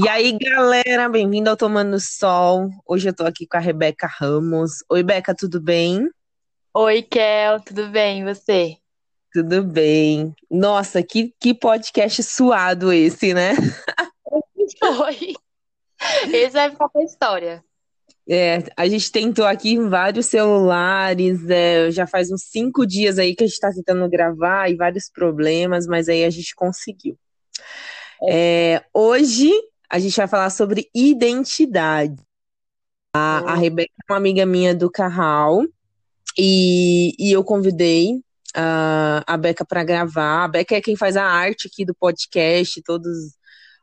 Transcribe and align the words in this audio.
E 0.00 0.08
aí, 0.08 0.38
galera, 0.38 1.08
bem-vindo 1.08 1.50
ao 1.50 1.56
Tomando 1.56 1.98
Sol. 1.98 2.70
Hoje 2.86 3.08
eu 3.08 3.12
tô 3.12 3.24
aqui 3.24 3.48
com 3.48 3.56
a 3.56 3.60
Rebeca 3.60 4.06
Ramos. 4.06 4.84
Oi, 4.88 5.02
Beca, 5.02 5.34
tudo 5.34 5.60
bem? 5.60 6.08
Oi, 6.72 7.02
Kel, 7.02 7.60
tudo 7.62 7.88
bem? 7.88 8.20
E 8.20 8.24
você? 8.24 8.76
Tudo 9.32 9.64
bem. 9.64 10.32
Nossa, 10.48 11.02
que, 11.02 11.34
que 11.40 11.52
podcast 11.52 12.22
suado 12.22 12.92
esse, 12.92 13.34
né? 13.34 13.54
Foi. 14.78 15.34
Esse 16.32 16.50
vai 16.50 16.70
ficar 16.70 16.88
pra 16.90 17.02
história. 17.02 17.64
É, 18.30 18.62
a 18.76 18.86
gente 18.86 19.10
tentou 19.10 19.46
aqui 19.46 19.72
em 19.72 19.88
vários 19.88 20.26
celulares, 20.26 21.40
é, 21.50 21.90
já 21.90 22.06
faz 22.06 22.30
uns 22.30 22.44
cinco 22.44 22.86
dias 22.86 23.18
aí 23.18 23.34
que 23.34 23.42
a 23.42 23.46
gente 23.48 23.58
tá 23.58 23.72
tentando 23.72 24.08
gravar 24.08 24.70
e 24.70 24.76
vários 24.76 25.10
problemas, 25.10 25.88
mas 25.88 26.08
aí 26.08 26.24
a 26.24 26.30
gente 26.30 26.54
conseguiu. 26.54 27.18
É, 28.30 28.80
hoje 28.94 29.50
a 29.90 29.98
gente 29.98 30.16
vai 30.16 30.28
falar 30.28 30.50
sobre 30.50 30.88
identidade. 30.94 32.22
A, 33.14 33.52
a 33.52 33.54
Rebeca 33.54 33.92
é 34.08 34.12
uma 34.12 34.18
amiga 34.18 34.44
minha 34.44 34.74
do 34.74 34.90
Carral 34.90 35.64
e, 36.38 37.14
e 37.18 37.32
eu 37.32 37.42
convidei 37.42 38.16
uh, 38.56 39.24
a 39.26 39.36
Beca 39.36 39.64
para 39.64 39.84
gravar. 39.84 40.44
A 40.44 40.48
Beca 40.48 40.76
é 40.76 40.80
quem 40.80 40.96
faz 40.96 41.16
a 41.16 41.24
arte 41.24 41.68
aqui 41.68 41.84
do 41.84 41.94
podcast, 41.94 42.82
todas 42.82 43.16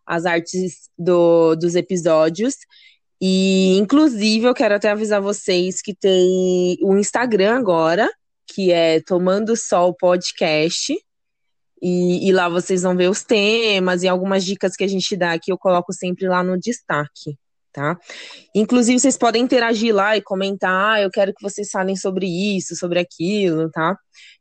as 0.05 0.25
artes 0.25 0.89
do, 0.97 1.55
dos 1.55 1.75
episódios. 1.75 2.55
E, 3.19 3.77
inclusive, 3.77 4.45
eu 4.45 4.53
quero 4.53 4.75
até 4.75 4.89
avisar 4.89 5.21
vocês 5.21 5.81
que 5.81 5.95
tem 5.95 6.77
o 6.81 6.95
Instagram 6.97 7.57
agora, 7.57 8.09
que 8.45 8.71
é 8.71 9.01
Tomando 9.01 9.55
Sol 9.55 9.95
Podcast. 9.95 10.95
E, 11.81 12.27
e, 12.27 12.31
lá 12.31 12.47
vocês 12.47 12.83
vão 12.83 12.95
ver 12.95 13.09
os 13.09 13.23
temas 13.23 14.01
e 14.01 14.07
algumas 14.07 14.43
dicas 14.43 14.75
que 14.75 14.83
a 14.83 14.87
gente 14.87 15.15
dá 15.15 15.33
aqui, 15.33 15.51
eu 15.51 15.57
coloco 15.57 15.93
sempre 15.93 16.27
lá 16.27 16.41
no 16.41 16.57
destaque, 16.57 17.37
tá? 17.71 17.97
Inclusive, 18.55 18.99
vocês 18.99 19.17
podem 19.17 19.43
interagir 19.43 19.93
lá 19.93 20.15
e 20.15 20.21
comentar, 20.21 20.95
ah, 20.95 21.01
eu 21.01 21.11
quero 21.11 21.33
que 21.33 21.43
vocês 21.43 21.69
falem 21.69 21.95
sobre 21.95 22.25
isso, 22.25 22.75
sobre 22.75 22.99
aquilo, 22.99 23.69
tá? 23.69 23.97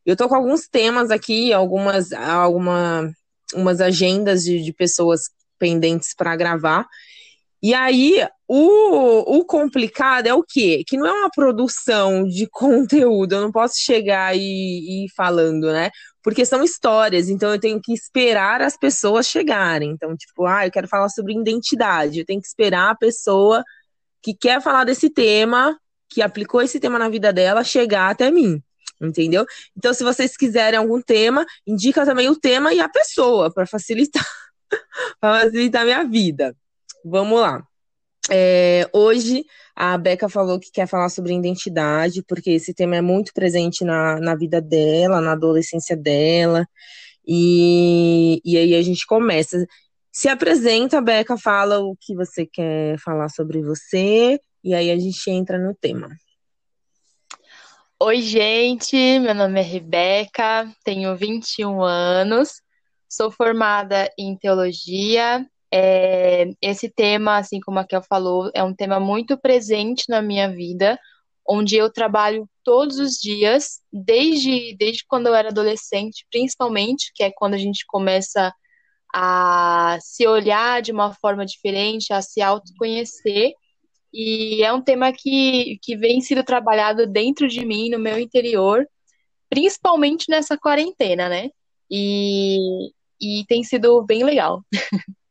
Eu 0.06 0.16
tô 0.16 0.28
com 0.28 0.36
alguns 0.36 0.68
temas 0.68 1.10
aqui, 1.10 1.52
algumas, 1.52 2.12
alguma, 2.12 3.10
umas 3.54 3.80
agendas 3.80 4.42
de, 4.44 4.62
de 4.62 4.72
pessoas 4.72 5.22
pendentes 5.58 6.14
para 6.16 6.36
gravar. 6.36 6.86
E 7.62 7.72
aí, 7.72 8.22
o, 8.46 9.38
o 9.38 9.44
complicado 9.46 10.26
é 10.26 10.34
o 10.34 10.44
quê? 10.46 10.84
Que 10.86 10.98
não 10.98 11.06
é 11.06 11.12
uma 11.12 11.30
produção 11.30 12.24
de 12.24 12.46
conteúdo, 12.52 13.34
eu 13.34 13.41
não 13.41 13.50
posso 13.50 13.76
chegar 13.78 14.36
e, 14.36 15.06
ir 15.06 15.08
falando, 15.16 15.72
né? 15.72 15.91
Porque 16.25 16.47
são 16.47 16.64
histórias, 16.64 17.28
então 17.28 17.53
eu 17.53 17.61
tenho 17.61 17.78
que 17.78 17.92
esperar 17.92 18.62
as 18.62 18.78
pessoas 18.78 19.27
chegarem. 19.27 19.91
Então, 19.91 20.17
tipo, 20.17 20.47
ah, 20.47 20.66
eu 20.66 20.72
quero 20.72 20.89
falar 20.89 21.11
sobre 21.11 21.34
identidade, 21.34 22.19
eu 22.19 22.25
tenho 22.25 22.41
que 22.41 22.47
esperar 22.47 22.91
a 22.91 22.94
pessoa 22.94 23.62
que 24.22 24.34
quer 24.34 24.62
falar 24.62 24.84
desse 24.84 25.11
tema, 25.11 25.78
que 26.08 26.22
aplicou 26.22 26.62
esse 26.62 26.81
tema 26.81 26.98
na 26.98 27.11
vida 27.11 27.31
dela, 27.31 27.62
chegar 27.62 28.11
até 28.11 28.31
mim. 28.31 28.62
Entendeu? 28.98 29.44
Então, 29.77 29.92
se 29.92 30.03
vocês 30.03 30.34
quiserem 30.34 30.78
algum 30.78 31.03
tema, 31.03 31.44
indica 31.66 32.06
também 32.06 32.31
o 32.31 32.41
tema 32.41 32.72
e 32.72 32.81
a 32.81 32.88
pessoa, 32.88 33.53
para 33.53 33.66
facilitar, 33.66 34.25
facilitar 35.20 35.83
a 35.83 35.84
minha 35.84 36.05
vida. 36.05 36.56
Vamos 37.05 37.38
lá. 37.38 37.62
É, 38.31 38.88
hoje 38.94 39.44
a 39.77 39.98
Beca 39.98 40.28
falou 40.28 40.61
que 40.61 40.70
quer 40.70 40.86
falar 40.86 41.08
sobre 41.08 41.34
identidade, 41.34 42.22
porque 42.22 42.50
esse 42.50 42.72
tema 42.72 42.97
é 42.97 43.00
muito 43.00 43.33
presente 43.33 43.84
na, 43.84 44.20
na 44.20 44.36
vida 44.36 44.61
dela, 44.61 45.20
na 45.20 45.33
adolescência 45.33 45.97
dela. 45.97 46.66
E, 47.27 48.41
e 48.44 48.56
aí 48.56 48.75
a 48.75 48.82
gente 48.82 49.04
começa. 49.06 49.66
Se 50.12 50.28
apresenta, 50.28 51.00
Beca, 51.00 51.37
fala 51.37 51.81
o 51.81 51.97
que 52.00 52.15
você 52.15 52.47
quer 52.47 52.98
falar 52.98 53.28
sobre 53.31 53.62
você, 53.62 54.38
e 54.62 54.72
aí 54.75 54.91
a 54.91 54.98
gente 54.98 55.28
entra 55.28 55.59
no 55.59 55.75
tema. 55.75 56.09
Oi, 58.00 58.21
gente, 58.21 58.97
meu 59.19 59.34
nome 59.34 59.59
é 59.59 59.62
Rebeca, 59.62 60.71
tenho 60.84 61.16
21 61.16 61.82
anos, 61.82 62.60
sou 63.09 63.31
formada 63.31 64.09
em 64.19 64.37
teologia 64.37 65.44
é, 65.76 66.50
esse 66.62 66.88
tema, 66.88 67.38
assim 67.38 67.58
como 67.58 67.80
a 67.80 67.84
Kel 67.84 68.00
falou, 68.00 68.48
é 68.54 68.62
um 68.62 68.72
tema 68.72 69.00
muito 69.00 69.36
presente 69.36 70.04
na 70.08 70.22
minha 70.22 70.48
vida, 70.48 70.96
onde 71.44 71.74
eu 71.74 71.90
trabalho 71.92 72.48
todos 72.62 73.00
os 73.00 73.16
dias, 73.16 73.80
desde, 73.92 74.76
desde 74.76 75.04
quando 75.04 75.26
eu 75.26 75.34
era 75.34 75.48
adolescente, 75.48 76.24
principalmente, 76.30 77.10
que 77.12 77.24
é 77.24 77.32
quando 77.32 77.54
a 77.54 77.58
gente 77.58 77.84
começa 77.88 78.54
a 79.12 79.98
se 80.00 80.24
olhar 80.28 80.80
de 80.80 80.92
uma 80.92 81.12
forma 81.12 81.44
diferente, 81.44 82.12
a 82.12 82.22
se 82.22 82.41
autoconhecer. 82.41 83.52
E 84.12 84.62
é 84.62 84.72
um 84.72 84.80
tema 84.80 85.12
que, 85.12 85.76
que 85.82 85.96
vem 85.96 86.20
sendo 86.20 86.44
trabalhado 86.44 87.04
dentro 87.04 87.48
de 87.48 87.66
mim, 87.66 87.91
no 87.91 87.98
meu 87.98 88.16
interior, 88.16 88.86
principalmente 89.50 90.26
nessa 90.30 90.56
quarentena, 90.56 91.28
né? 91.28 91.50
E, 91.91 92.92
e 93.20 93.44
tem 93.48 93.64
sido 93.64 94.04
bem 94.04 94.22
legal. 94.22 94.62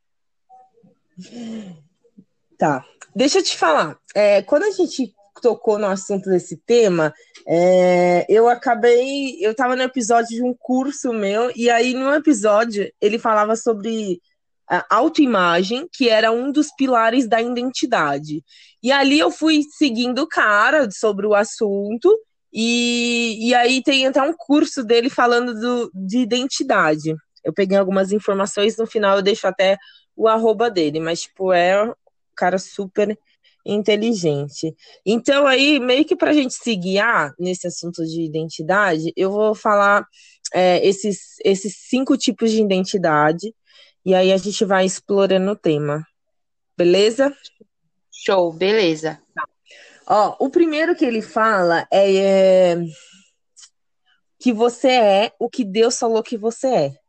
Tá. 2.58 2.84
Deixa 3.14 3.38
eu 3.38 3.42
te 3.42 3.56
falar. 3.56 3.96
É, 4.14 4.42
quando 4.42 4.64
a 4.64 4.70
gente 4.70 5.14
tocou 5.40 5.78
no 5.78 5.86
assunto 5.86 6.30
desse 6.30 6.56
tema, 6.56 7.12
é, 7.46 8.24
eu 8.28 8.48
acabei. 8.48 9.36
Eu 9.40 9.52
estava 9.52 9.76
no 9.76 9.82
episódio 9.82 10.28
de 10.28 10.42
um 10.42 10.54
curso 10.58 11.12
meu, 11.12 11.52
e 11.54 11.68
aí 11.70 11.94
no 11.94 12.12
episódio 12.14 12.90
ele 13.00 13.18
falava 13.18 13.56
sobre 13.56 14.20
a 14.68 14.84
autoimagem, 14.88 15.86
que 15.92 16.08
era 16.08 16.32
um 16.32 16.50
dos 16.50 16.68
pilares 16.76 17.28
da 17.28 17.40
identidade. 17.40 18.42
E 18.82 18.90
ali 18.90 19.18
eu 19.18 19.30
fui 19.30 19.62
seguindo 19.76 20.20
o 20.20 20.28
cara 20.28 20.88
sobre 20.90 21.26
o 21.26 21.34
assunto, 21.34 22.16
e, 22.52 23.48
e 23.48 23.54
aí 23.54 23.82
tem 23.82 24.06
até 24.06 24.22
um 24.22 24.32
curso 24.32 24.82
dele 24.84 25.10
falando 25.10 25.54
do, 25.54 25.90
de 25.94 26.18
identidade. 26.18 27.14
Eu 27.44 27.52
peguei 27.52 27.76
algumas 27.76 28.12
informações, 28.12 28.76
no 28.78 28.86
final 28.86 29.16
eu 29.16 29.22
deixo 29.22 29.46
até 29.46 29.76
o 30.16 30.28
arroba 30.28 30.70
dele, 30.70 31.00
mas, 31.00 31.22
tipo, 31.22 31.52
é 31.52 31.82
um 31.82 31.94
cara 32.34 32.58
super 32.58 33.18
inteligente. 33.64 34.74
Então, 35.04 35.46
aí, 35.46 35.80
meio 35.80 36.04
que 36.04 36.14
para 36.14 36.30
a 36.30 36.34
gente 36.34 36.54
se 36.54 36.76
guiar 36.76 37.34
nesse 37.38 37.66
assunto 37.66 38.04
de 38.04 38.22
identidade, 38.22 39.12
eu 39.16 39.30
vou 39.30 39.54
falar 39.54 40.06
é, 40.52 40.86
esses, 40.86 41.36
esses 41.44 41.76
cinco 41.88 42.16
tipos 42.16 42.50
de 42.50 42.60
identidade, 42.60 43.54
e 44.04 44.14
aí 44.14 44.32
a 44.32 44.36
gente 44.36 44.64
vai 44.64 44.84
explorando 44.84 45.50
o 45.50 45.56
tema. 45.56 46.06
Beleza? 46.76 47.34
Show, 48.12 48.52
beleza. 48.52 49.20
Tá. 49.34 49.44
Ó, 50.06 50.36
o 50.38 50.50
primeiro 50.50 50.94
que 50.94 51.04
ele 51.04 51.22
fala 51.22 51.86
é, 51.90 52.16
é 52.16 52.76
que 54.38 54.52
você 54.52 54.88
é 54.88 55.32
o 55.38 55.48
que 55.48 55.64
Deus 55.64 55.98
falou 55.98 56.22
que 56.22 56.36
você 56.36 56.66
é. 56.66 57.03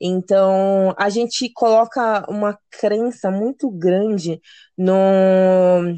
Então, 0.00 0.94
a 0.96 1.10
gente 1.10 1.50
coloca 1.52 2.24
uma 2.30 2.58
crença 2.70 3.30
muito 3.30 3.70
grande 3.70 4.40
no, 4.76 5.94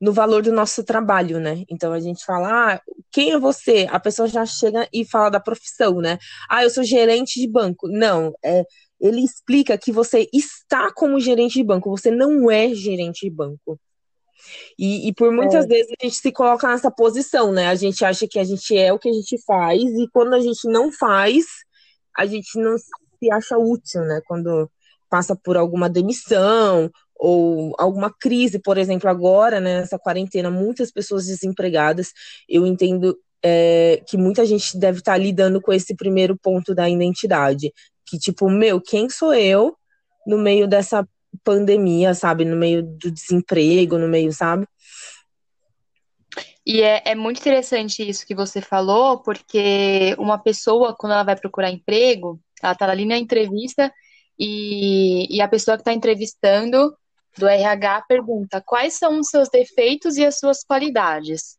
no 0.00 0.12
valor 0.12 0.42
do 0.42 0.52
nosso 0.52 0.84
trabalho, 0.84 1.40
né? 1.40 1.64
Então, 1.70 1.92
a 1.92 2.00
gente 2.00 2.24
fala, 2.24 2.74
ah, 2.74 2.80
quem 3.10 3.32
é 3.32 3.38
você? 3.38 3.86
A 3.90 3.98
pessoa 3.98 4.28
já 4.28 4.44
chega 4.44 4.86
e 4.92 5.04
fala 5.04 5.30
da 5.30 5.40
profissão, 5.40 6.00
né? 6.00 6.18
Ah, 6.50 6.64
eu 6.64 6.70
sou 6.70 6.84
gerente 6.84 7.40
de 7.40 7.48
banco. 7.48 7.88
Não, 7.88 8.34
é, 8.44 8.62
ele 9.00 9.22
explica 9.22 9.78
que 9.78 9.90
você 9.90 10.28
está 10.32 10.92
como 10.92 11.18
gerente 11.18 11.54
de 11.54 11.64
banco, 11.64 11.90
você 11.90 12.10
não 12.10 12.50
é 12.50 12.74
gerente 12.74 13.20
de 13.22 13.30
banco. 13.30 13.80
E, 14.78 15.08
e 15.08 15.14
por 15.14 15.32
muitas 15.32 15.64
é. 15.64 15.68
vezes 15.68 15.92
a 15.98 16.04
gente 16.04 16.16
se 16.16 16.32
coloca 16.32 16.68
nessa 16.68 16.90
posição, 16.90 17.52
né? 17.52 17.68
A 17.68 17.74
gente 17.74 18.04
acha 18.04 18.26
que 18.28 18.38
a 18.38 18.44
gente 18.44 18.76
é 18.76 18.92
o 18.92 18.98
que 18.98 19.08
a 19.08 19.12
gente 19.12 19.42
faz, 19.44 19.82
e 19.82 20.08
quando 20.12 20.34
a 20.34 20.40
gente 20.40 20.68
não 20.68 20.92
faz, 20.92 21.44
a 22.16 22.26
gente 22.26 22.58
não 22.58 22.76
se 23.24 23.30
acha 23.30 23.58
útil, 23.58 24.02
né? 24.02 24.20
Quando 24.26 24.70
passa 25.08 25.36
por 25.36 25.56
alguma 25.56 25.88
demissão 25.88 26.90
ou 27.14 27.74
alguma 27.78 28.12
crise, 28.12 28.58
por 28.58 28.76
exemplo, 28.76 29.08
agora, 29.08 29.60
né, 29.60 29.80
nessa 29.80 29.98
quarentena, 29.98 30.50
muitas 30.50 30.90
pessoas 30.90 31.26
desempregadas. 31.26 32.12
Eu 32.48 32.66
entendo 32.66 33.16
é, 33.42 34.02
que 34.06 34.16
muita 34.16 34.44
gente 34.44 34.76
deve 34.76 34.98
estar 34.98 35.16
lidando 35.16 35.60
com 35.60 35.72
esse 35.72 35.94
primeiro 35.94 36.36
ponto 36.36 36.74
da 36.74 36.88
identidade. 36.88 37.72
Que, 38.06 38.18
tipo, 38.18 38.50
meu, 38.50 38.80
quem 38.80 39.08
sou 39.08 39.32
eu 39.32 39.76
no 40.26 40.36
meio 40.36 40.66
dessa 40.66 41.06
pandemia, 41.42 42.14
sabe? 42.14 42.44
No 42.44 42.56
meio 42.56 42.82
do 42.82 43.10
desemprego, 43.10 43.98
no 43.98 44.08
meio, 44.08 44.32
sabe? 44.32 44.66
E 46.66 46.80
é, 46.80 47.02
é 47.04 47.14
muito 47.14 47.38
interessante 47.40 48.06
isso 48.08 48.26
que 48.26 48.34
você 48.34 48.60
falou, 48.60 49.18
porque 49.18 50.16
uma 50.18 50.38
pessoa, 50.38 50.96
quando 50.98 51.12
ela 51.12 51.22
vai 51.22 51.36
procurar 51.36 51.70
emprego, 51.70 52.40
ela 52.64 52.72
está 52.72 52.90
ali 52.90 53.04
na 53.04 53.18
entrevista 53.18 53.92
e, 54.38 55.26
e 55.34 55.40
a 55.40 55.48
pessoa 55.48 55.76
que 55.76 55.82
está 55.82 55.92
entrevistando 55.92 56.96
do 57.36 57.46
RH 57.46 58.02
pergunta 58.08 58.62
quais 58.64 58.94
são 58.94 59.18
os 59.18 59.28
seus 59.28 59.48
defeitos 59.48 60.16
e 60.16 60.24
as 60.24 60.38
suas 60.38 60.62
qualidades. 60.64 61.58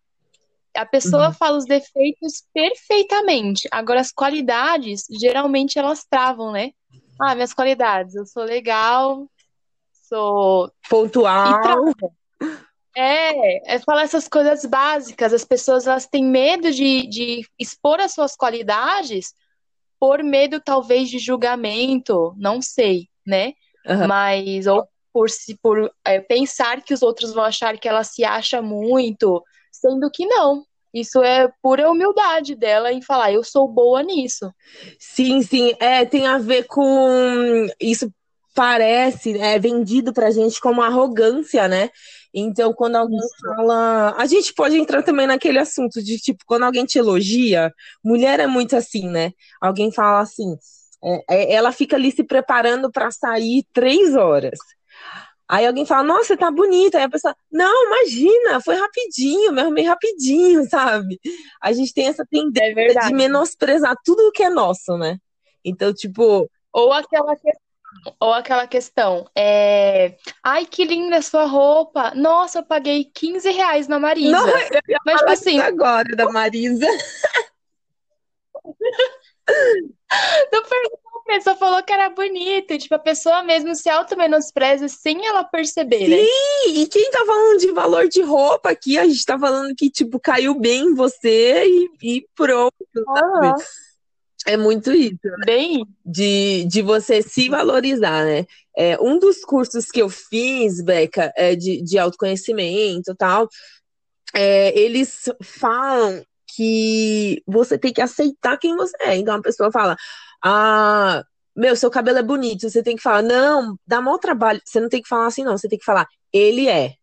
A 0.76 0.86
pessoa 0.86 1.28
uhum. 1.28 1.34
fala 1.34 1.58
os 1.58 1.66
defeitos 1.66 2.44
perfeitamente. 2.54 3.68
Agora, 3.72 4.02
as 4.02 4.12
qualidades, 4.12 5.06
geralmente 5.10 5.80
elas 5.80 6.06
travam, 6.10 6.52
né? 6.52 6.72
Ah, 7.20 7.34
minhas 7.34 7.54
qualidades, 7.54 8.14
eu 8.16 8.26
sou 8.26 8.44
legal, 8.44 9.26
sou 10.10 10.70
pontual. 10.90 11.62
É, 12.98 13.76
é 13.76 13.80
falar 13.80 14.04
essas 14.04 14.28
coisas 14.28 14.66
básicas. 14.66 15.34
As 15.34 15.46
pessoas 15.46 15.88
elas 15.88 16.08
têm 16.08 16.26
medo 16.26 16.72
de, 16.72 17.08
de 17.08 17.48
expor 17.60 18.00
as 18.00 18.14
suas 18.14 18.36
qualidades 18.36 19.34
por 20.00 20.24
medo, 20.24 20.60
talvez, 20.60 21.10
de 21.10 21.20
julgamento, 21.20 22.34
não 22.38 22.62
sei, 22.62 23.08
né? 23.26 23.54
Uhum. 23.88 24.08
Mas, 24.08 24.68
ou 24.68 24.88
por, 25.14 25.30
se, 25.30 25.58
por 25.62 25.92
é, 26.04 26.20
pensar 26.20 26.82
que 26.82 26.94
os 26.94 27.02
outros 27.02 27.34
vão 27.34 27.44
achar 27.44 27.78
que 27.78 27.88
ela 27.88 28.04
se 28.04 28.24
acha 28.24 28.62
muito, 28.62 29.44
sendo 29.72 30.10
que 30.12 30.26
não. 30.26 30.64
Isso 30.94 31.22
é 31.22 31.50
pura 31.62 31.92
humildade 31.92 32.56
dela 32.56 32.92
em 32.92 33.02
falar, 33.02 33.32
eu 33.32 33.44
sou 33.44 33.68
boa 33.68 34.02
nisso. 34.02 34.50
Sim, 34.98 35.42
sim. 35.42 35.76
É, 35.80 36.06
tem 36.06 36.26
a 36.26 36.38
ver 36.38 36.64
com. 36.68 37.68
Isso 37.80 38.10
parece, 38.56 39.38
é 39.38 39.60
vendido 39.60 40.14
pra 40.14 40.32
gente 40.32 40.62
como 40.62 40.82
arrogância, 40.82 41.68
né? 41.68 41.90
Então, 42.38 42.74
quando 42.74 42.98
alguém 42.98 43.20
fala. 43.42 44.14
A 44.18 44.26
gente 44.26 44.54
pode 44.54 44.76
entrar 44.78 45.02
também 45.02 45.26
naquele 45.26 45.58
assunto 45.58 46.04
de, 46.04 46.20
tipo, 46.20 46.44
quando 46.46 46.64
alguém 46.64 46.86
te 46.86 47.00
elogia, 47.00 47.74
mulher 48.04 48.42
é 48.42 48.48
muito 48.48 48.76
assim, 48.76 49.08
né? 49.10 49.32
Alguém 49.62 49.90
fala 49.90 50.20
assim, 50.20 50.58
é, 51.02 51.24
é, 51.30 51.54
ela 51.54 51.72
fica 51.72 51.96
ali 51.96 52.12
se 52.12 52.26
preparando 52.26 52.92
para 52.92 53.10
sair 53.10 53.64
três 53.72 54.16
horas. 54.16 54.60
Aí 55.48 55.66
alguém 55.66 55.86
fala, 55.86 56.04
nossa, 56.04 56.26
você 56.26 56.38
tá 56.38 56.52
bonita. 56.52 56.98
Aí 56.98 57.06
a 57.06 57.10
pessoa, 57.10 57.34
não, 57.50 57.86
imagina, 57.88 58.60
foi 58.60 58.76
rapidinho, 58.76 59.54
me 59.54 59.62
arrumei 59.62 59.86
rapidinho, 59.86 60.66
sabe? 60.70 61.18
A 61.62 61.72
gente 61.72 61.94
tem 61.94 62.08
essa 62.08 62.26
tendência 62.30 63.00
é 63.00 63.08
de 63.08 63.14
menosprezar 63.14 63.96
tudo 64.04 64.28
o 64.28 64.32
que 64.32 64.44
é 64.44 64.50
nosso, 64.50 64.98
né? 64.98 65.18
Então, 65.64 65.94
tipo. 65.94 66.50
Ou 66.74 66.92
aquela 66.92 67.34
questão 67.38 67.65
ou 68.20 68.34
aquela 68.34 68.68
questão, 68.68 69.30
é... 69.36 70.16
Ai, 70.44 70.66
que 70.66 70.86
linda 70.86 71.22
sua 71.22 71.46
roupa. 71.46 72.14
Nossa, 72.16 72.60
eu 72.60 72.64
paguei 72.64 73.06
15 73.06 73.50
reais 73.52 73.88
na 73.88 74.00
Marisa. 74.00 74.32
Não, 74.32 74.48
eu 74.48 74.82
ia 74.88 75.00
Mas, 75.06 75.20
tipo 75.20 75.32
assim... 75.32 75.60
agora 75.60 76.16
da 76.16 76.32
Marisa. 76.32 76.88
Não 80.52 80.64
perguntou, 80.64 81.22
a 81.22 81.26
pessoa 81.26 81.56
falou 81.56 81.84
que 81.84 81.94
era 81.94 82.10
bonita. 82.10 82.78
Tipo, 82.78 82.96
a 82.96 83.00
pessoa 83.00 83.44
mesmo 83.44 83.76
se 83.76 83.90
auto-menospreza 83.90 84.88
sem 84.88 85.26
ela 85.26 85.44
perceber, 85.44 86.06
Sim, 86.06 86.10
né? 86.10 86.18
Sim, 86.18 86.82
e 86.82 86.88
quem 86.88 87.10
tá 87.12 87.26
falando 87.26 87.60
de 87.60 87.72
valor 87.72 88.08
de 88.08 88.22
roupa 88.22 88.70
aqui, 88.70 88.98
a 88.98 89.06
gente 89.06 89.26
tá 89.26 89.38
falando 89.38 89.76
que, 89.76 89.90
tipo, 89.90 90.20
caiu 90.20 90.60
bem 90.60 90.84
em 90.84 90.94
você 90.94 91.66
e, 91.66 91.90
e 92.02 92.28
pronto, 92.36 92.74
sabe? 92.94 93.64
É 94.46 94.56
muito 94.56 94.92
isso, 94.92 95.18
né? 95.24 95.46
Bem. 95.46 95.86
De, 96.06 96.66
de 96.66 96.82
você 96.82 97.22
se 97.22 97.50
valorizar, 97.50 98.24
né? 98.24 98.46
É, 98.78 98.98
um 99.02 99.18
dos 99.18 99.44
cursos 99.44 99.86
que 99.86 100.02
eu 100.02 100.10
fiz, 100.10 100.84
Beca, 100.84 101.34
é 101.36 101.56
de, 101.56 101.82
de 101.82 101.98
autoconhecimento 101.98 103.12
e 103.12 103.16
tal, 103.16 103.48
é, 104.34 104.78
eles 104.78 105.30
falam 105.42 106.24
que 106.56 107.42
você 107.48 107.78
tem 107.78 107.92
que 107.92 108.02
aceitar 108.02 108.58
quem 108.58 108.76
você 108.76 108.96
é. 109.02 109.16
Então 109.18 109.36
a 109.36 109.42
pessoa 109.42 109.72
fala, 109.72 109.96
ah, 110.44 111.24
meu, 111.56 111.76
seu 111.76 111.90
cabelo 111.90 112.20
é 112.20 112.24
bonito. 112.24 112.70
Você 112.70 112.84
tem 112.84 112.96
que 112.96 113.02
falar, 113.02 113.22
não, 113.22 113.78
dá 113.88 114.02
mau 114.02 114.20
trabalho. 114.20 114.62
Você 114.66 114.80
não 114.80 114.90
tem 114.90 115.02
que 115.02 115.08
falar 115.10 115.28
assim, 115.28 115.44
não. 115.44 115.58
Você 115.58 115.68
tem 115.70 115.80
que 115.80 115.86
falar, 115.86 116.08
ele 116.32 116.68
é. 116.68 116.94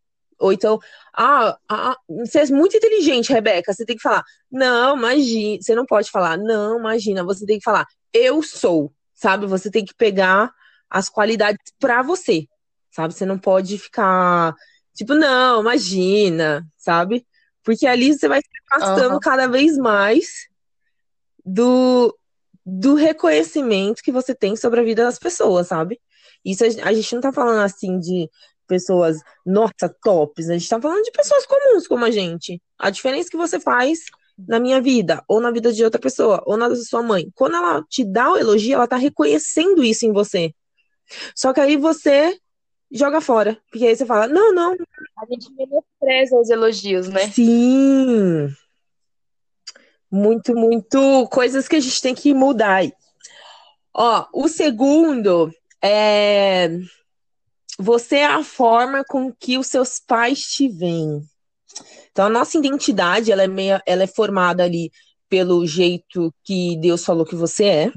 Ou 0.42 0.52
então, 0.52 0.80
ah, 1.16 1.56
ah, 1.70 1.96
você 2.08 2.40
é 2.40 2.46
muito 2.46 2.76
inteligente, 2.76 3.32
Rebeca. 3.32 3.72
Você 3.72 3.84
tem 3.86 3.94
que 3.94 4.02
falar, 4.02 4.24
não, 4.50 4.96
imagina. 4.96 5.62
Você 5.62 5.72
não 5.72 5.86
pode 5.86 6.10
falar, 6.10 6.36
não, 6.36 6.80
imagina. 6.80 7.22
Você 7.22 7.46
tem 7.46 7.58
que 7.58 7.64
falar, 7.64 7.86
eu 8.12 8.42
sou, 8.42 8.92
sabe? 9.14 9.46
Você 9.46 9.70
tem 9.70 9.84
que 9.84 9.94
pegar 9.94 10.52
as 10.90 11.08
qualidades 11.08 11.60
para 11.78 12.02
você, 12.02 12.48
sabe? 12.90 13.14
Você 13.14 13.24
não 13.24 13.38
pode 13.38 13.78
ficar, 13.78 14.52
tipo, 14.94 15.14
não, 15.14 15.60
imagina, 15.60 16.66
sabe? 16.76 17.24
Porque 17.62 17.86
ali 17.86 18.12
você 18.12 18.26
vai 18.26 18.40
se 18.40 18.48
afastando 18.68 19.14
uhum. 19.14 19.20
cada 19.20 19.46
vez 19.46 19.78
mais 19.78 20.48
do, 21.46 22.18
do 22.66 22.94
reconhecimento 22.94 24.02
que 24.02 24.10
você 24.10 24.34
tem 24.34 24.56
sobre 24.56 24.80
a 24.80 24.84
vida 24.84 25.04
das 25.04 25.20
pessoas, 25.20 25.68
sabe? 25.68 26.00
Isso 26.44 26.64
a, 26.64 26.88
a 26.88 26.92
gente 26.92 27.14
não 27.14 27.22
tá 27.22 27.32
falando 27.32 27.60
assim 27.60 28.00
de 28.00 28.28
pessoas, 28.72 29.18
nossa, 29.44 29.94
tops. 30.02 30.48
A 30.48 30.54
gente 30.54 30.66
tá 30.66 30.80
falando 30.80 31.02
de 31.02 31.10
pessoas 31.10 31.44
comuns 31.44 31.86
como 31.86 32.06
a 32.06 32.10
gente. 32.10 32.58
A 32.78 32.88
diferença 32.88 33.28
que 33.28 33.36
você 33.36 33.60
faz 33.60 33.98
na 34.48 34.58
minha 34.58 34.80
vida, 34.80 35.22
ou 35.28 35.42
na 35.42 35.50
vida 35.50 35.70
de 35.70 35.84
outra 35.84 36.00
pessoa, 36.00 36.42
ou 36.46 36.56
na 36.56 36.66
da 36.68 36.76
sua 36.76 37.02
mãe. 37.02 37.30
Quando 37.34 37.56
ela 37.56 37.84
te 37.86 38.02
dá 38.02 38.32
o 38.32 38.38
elogio, 38.38 38.74
ela 38.74 38.88
tá 38.88 38.96
reconhecendo 38.96 39.84
isso 39.84 40.06
em 40.06 40.12
você. 40.12 40.54
Só 41.36 41.52
que 41.52 41.60
aí 41.60 41.76
você 41.76 42.34
joga 42.90 43.20
fora. 43.20 43.58
Porque 43.70 43.86
aí 43.86 43.94
você 43.94 44.06
fala, 44.06 44.26
não, 44.26 44.54
não. 44.54 44.72
A 44.72 45.26
gente 45.30 45.52
menospreza 45.52 46.36
os 46.36 46.48
elogios, 46.48 47.08
né? 47.08 47.28
Sim. 47.30 48.48
Muito, 50.10 50.54
muito 50.54 51.28
coisas 51.28 51.68
que 51.68 51.76
a 51.76 51.80
gente 51.80 52.00
tem 52.00 52.14
que 52.14 52.32
mudar 52.32 52.76
aí. 52.76 52.92
Ó, 53.94 54.26
o 54.32 54.48
segundo 54.48 55.52
é 55.82 56.70
você 57.78 58.16
é 58.16 58.26
a 58.26 58.44
forma 58.44 59.04
com 59.04 59.32
que 59.32 59.58
os 59.58 59.66
seus 59.66 59.98
pais 59.98 60.40
te 60.40 60.68
veem. 60.68 61.22
Então, 62.10 62.26
a 62.26 62.30
nossa 62.30 62.58
identidade, 62.58 63.32
ela 63.32 63.42
é, 63.44 63.82
ela 63.86 64.02
é 64.02 64.06
formada 64.06 64.62
ali 64.64 64.90
pelo 65.28 65.66
jeito 65.66 66.32
que 66.44 66.76
Deus 66.76 67.04
falou 67.04 67.24
que 67.24 67.34
você 67.34 67.64
é, 67.64 67.92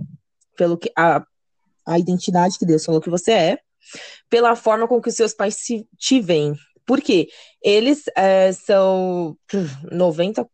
pelo 0.55 0.77
que 0.77 0.89
a, 0.97 1.21
a 1.85 1.99
identidade 1.99 2.57
que 2.57 2.65
Deus 2.65 2.85
falou 2.85 3.01
que 3.01 3.09
você 3.09 3.31
é, 3.31 3.59
pela 4.29 4.55
forma 4.55 4.87
com 4.87 5.01
que 5.01 5.09
os 5.09 5.15
seus 5.15 5.33
pais 5.33 5.55
se, 5.55 5.85
te 5.97 6.21
veem. 6.21 6.55
Por 6.85 7.01
quê? 7.01 7.27
Eles 7.61 8.03
é, 8.15 8.51
são 8.53 9.37
90, 9.91 10.47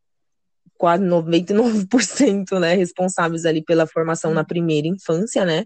quase 0.78 1.04
99% 1.04 2.60
né, 2.60 2.74
responsáveis 2.74 3.46
ali 3.46 3.64
pela 3.64 3.86
formação 3.86 4.34
na 4.34 4.44
primeira 4.44 4.88
infância, 4.88 5.46
né? 5.46 5.66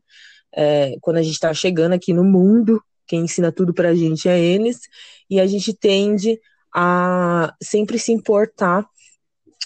É, 0.53 0.95
quando 1.01 1.17
a 1.17 1.23
gente 1.23 1.33
está 1.33 1.53
chegando 1.53 1.93
aqui 1.93 2.13
no 2.13 2.23
mundo, 2.23 2.81
quem 3.07 3.21
ensina 3.21 3.51
tudo 3.51 3.73
para 3.73 3.89
a 3.89 3.95
gente 3.95 4.27
é 4.27 4.39
eles, 4.39 4.81
e 5.29 5.39
a 5.39 5.47
gente 5.47 5.73
tende 5.73 6.39
a 6.73 7.53
sempre 7.61 7.97
se 7.97 8.11
importar 8.11 8.85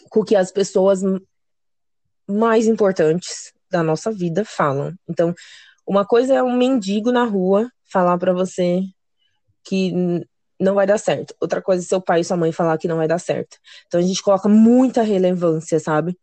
com 0.10 0.22
o 0.22 0.24
que 0.24 0.36
as 0.36 0.52
pessoas 0.52 1.02
mais 2.28 2.68
importantes 2.68 3.52
da 3.70 3.82
nossa 3.84 4.12
vida 4.12 4.46
falam. 4.46 4.94
Então, 5.08 5.34
uma 5.88 6.06
coisa 6.06 6.36
é 6.36 6.44
um 6.44 6.56
mendigo 6.56 7.12
na 7.12 7.24
rua 7.24 7.72
falar 7.92 8.18
para 8.18 8.34
você 8.34 8.84
que 9.64 9.92
não 10.60 10.76
vai 10.76 10.86
dar 10.86 10.98
certo. 10.98 11.34
Outra 11.40 11.62
coisa 11.62 11.84
é 11.84 11.88
seu 11.88 12.02
pai 12.02 12.20
e 12.20 12.24
sua 12.24 12.38
mãe 12.38 12.52
falar 12.52 12.78
que 12.78 12.88
não 12.88 12.98
vai 12.98 13.08
dar 13.08 13.20
certo. 13.20 13.58
Então 13.88 14.00
a 14.00 14.04
gente 14.04 14.22
coloca 14.22 14.50
muita 14.50 15.02
relevância, 15.02 15.80
sabe? 15.80 16.18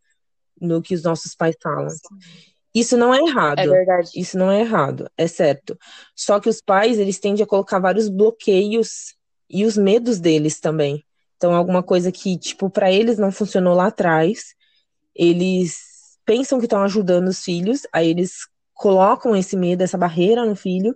No 0.59 0.81
que 0.81 0.93
os 0.93 1.03
nossos 1.03 1.35
pais 1.35 1.55
falam. 1.61 1.93
Isso 2.79 2.95
não 2.95 3.11
é 3.11 3.19
errado. 3.19 3.59
É 3.59 3.67
verdade. 3.67 4.11
Isso 4.15 4.37
não 4.37 4.51
é 4.51 4.61
errado, 4.61 5.09
é 5.17 5.27
certo. 5.27 5.77
Só 6.15 6.39
que 6.39 6.47
os 6.47 6.61
pais, 6.61 6.99
eles 6.99 7.19
tendem 7.19 7.43
a 7.43 7.47
colocar 7.47 7.79
vários 7.79 8.07
bloqueios 8.07 9.15
e 9.49 9.65
os 9.65 9.75
medos 9.75 10.19
deles 10.19 10.59
também. 10.59 11.03
Então, 11.35 11.55
alguma 11.55 11.81
coisa 11.81 12.11
que, 12.11 12.37
tipo, 12.37 12.69
para 12.69 12.91
eles 12.91 13.17
não 13.17 13.31
funcionou 13.31 13.73
lá 13.73 13.87
atrás, 13.87 14.53
eles 15.15 16.17
pensam 16.23 16.59
que 16.59 16.65
estão 16.65 16.83
ajudando 16.83 17.29
os 17.29 17.43
filhos, 17.43 17.81
aí 17.91 18.09
eles 18.09 18.47
colocam 18.75 19.35
esse 19.35 19.57
medo, 19.57 19.81
essa 19.81 19.97
barreira 19.97 20.45
no 20.45 20.55
filho, 20.55 20.95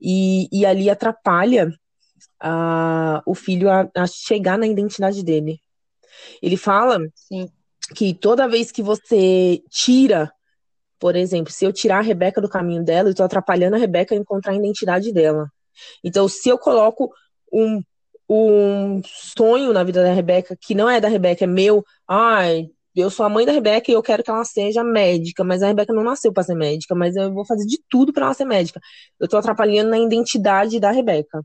e, 0.00 0.48
e 0.50 0.66
ali 0.66 0.90
atrapalha 0.90 1.68
uh, 2.42 3.22
o 3.24 3.34
filho 3.34 3.70
a, 3.70 3.88
a, 3.94 4.06
chegar 4.08 4.58
na 4.58 4.66
identidade 4.66 5.22
dele. 5.22 5.60
Ele 6.42 6.56
fala 6.56 6.98
Sim. 7.14 7.48
que 7.94 8.12
toda 8.12 8.48
vez 8.48 8.72
que 8.72 8.82
você 8.82 9.62
tira 9.70 10.32
por 11.02 11.16
exemplo, 11.16 11.52
se 11.52 11.64
eu 11.64 11.72
tirar 11.72 11.98
a 11.98 12.00
Rebeca 12.00 12.40
do 12.40 12.48
caminho 12.48 12.84
dela, 12.84 13.08
eu 13.08 13.10
estou 13.10 13.26
atrapalhando 13.26 13.74
a 13.74 13.78
Rebeca 13.78 14.14
a 14.14 14.16
encontrar 14.16 14.52
a 14.52 14.54
identidade 14.54 15.12
dela. 15.12 15.50
Então, 16.04 16.28
se 16.28 16.48
eu 16.48 16.56
coloco 16.56 17.12
um, 17.52 17.82
um 18.30 19.02
sonho 19.04 19.72
na 19.72 19.82
vida 19.82 20.00
da 20.00 20.12
Rebeca, 20.12 20.56
que 20.56 20.76
não 20.76 20.88
é 20.88 21.00
da 21.00 21.08
Rebeca, 21.08 21.42
é 21.42 21.46
meu, 21.48 21.84
ai, 22.06 22.70
eu 22.94 23.10
sou 23.10 23.26
a 23.26 23.28
mãe 23.28 23.44
da 23.44 23.50
Rebeca 23.50 23.90
e 23.90 23.94
eu 23.94 24.00
quero 24.00 24.22
que 24.22 24.30
ela 24.30 24.44
seja 24.44 24.84
médica, 24.84 25.42
mas 25.42 25.60
a 25.60 25.66
Rebeca 25.66 25.92
não 25.92 26.04
nasceu 26.04 26.32
para 26.32 26.44
ser 26.44 26.54
médica, 26.54 26.94
mas 26.94 27.16
eu 27.16 27.34
vou 27.34 27.44
fazer 27.44 27.66
de 27.66 27.82
tudo 27.90 28.12
para 28.12 28.26
ela 28.26 28.34
ser 28.34 28.44
médica. 28.44 28.80
Eu 29.18 29.24
estou 29.24 29.40
atrapalhando 29.40 29.90
na 29.90 29.98
identidade 29.98 30.78
da 30.78 30.92
Rebeca. 30.92 31.44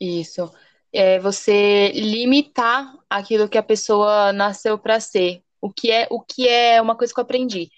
Isso. 0.00 0.50
É 0.92 1.20
você 1.20 1.92
limitar 1.92 2.98
aquilo 3.08 3.48
que 3.48 3.58
a 3.58 3.62
pessoa 3.62 4.32
nasceu 4.32 4.76
para 4.76 4.98
ser. 4.98 5.40
O 5.60 5.72
que 5.72 5.92
é 5.92 6.08
o 6.10 6.20
que 6.20 6.48
é 6.48 6.82
uma 6.82 6.96
coisa 6.96 7.14
que 7.14 7.20
eu 7.20 7.22
aprendi 7.22 7.70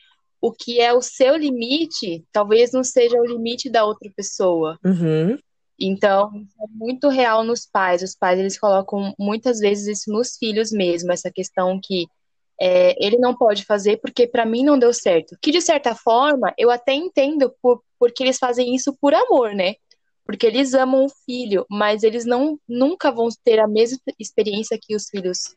o 0.45 0.53
que 0.53 0.79
é 0.79 0.93
o 0.93 1.01
seu 1.01 1.37
limite, 1.37 2.23
talvez 2.31 2.71
não 2.71 2.85
seja 2.85 3.19
o 3.19 3.25
limite 3.25 3.71
da 3.71 3.83
outra 3.83 4.11
pessoa. 4.15 4.79
Uhum. 4.85 5.39
Então, 5.81 6.31
é 6.61 6.67
muito 6.71 7.09
real 7.09 7.43
nos 7.43 7.65
pais. 7.65 8.03
Os 8.03 8.15
pais, 8.15 8.39
eles 8.39 8.59
colocam 8.59 9.15
muitas 9.19 9.59
vezes 9.59 9.87
isso 9.87 10.13
nos 10.13 10.37
filhos 10.37 10.71
mesmo, 10.71 11.11
essa 11.11 11.31
questão 11.31 11.81
que 11.83 12.07
é, 12.61 12.95
ele 13.03 13.17
não 13.17 13.35
pode 13.35 13.65
fazer 13.65 13.97
porque 14.03 14.27
para 14.27 14.45
mim 14.45 14.63
não 14.63 14.79
deu 14.79 14.93
certo. 14.93 15.35
Que, 15.41 15.51
de 15.51 15.63
certa 15.63 15.95
forma, 15.95 16.53
eu 16.59 16.71
até 16.71 16.93
entendo 16.93 17.51
por, 17.63 17.83
porque 17.99 18.23
eles 18.23 18.37
fazem 18.37 18.75
isso 18.75 18.95
por 19.01 19.15
amor, 19.15 19.55
né? 19.55 19.77
porque 20.27 20.47
eles 20.47 20.73
amam 20.73 21.05
o 21.05 21.13
filho, 21.27 21.67
mas 21.71 22.03
eles 22.03 22.25
não 22.25 22.59
nunca 22.67 23.13
vão 23.13 23.29
ter 23.45 23.61
a 23.61 23.69
mesma 23.69 23.99
experiência 24.19 24.79
que 24.81 24.97
os 24.97 25.09
filhos 25.09 25.55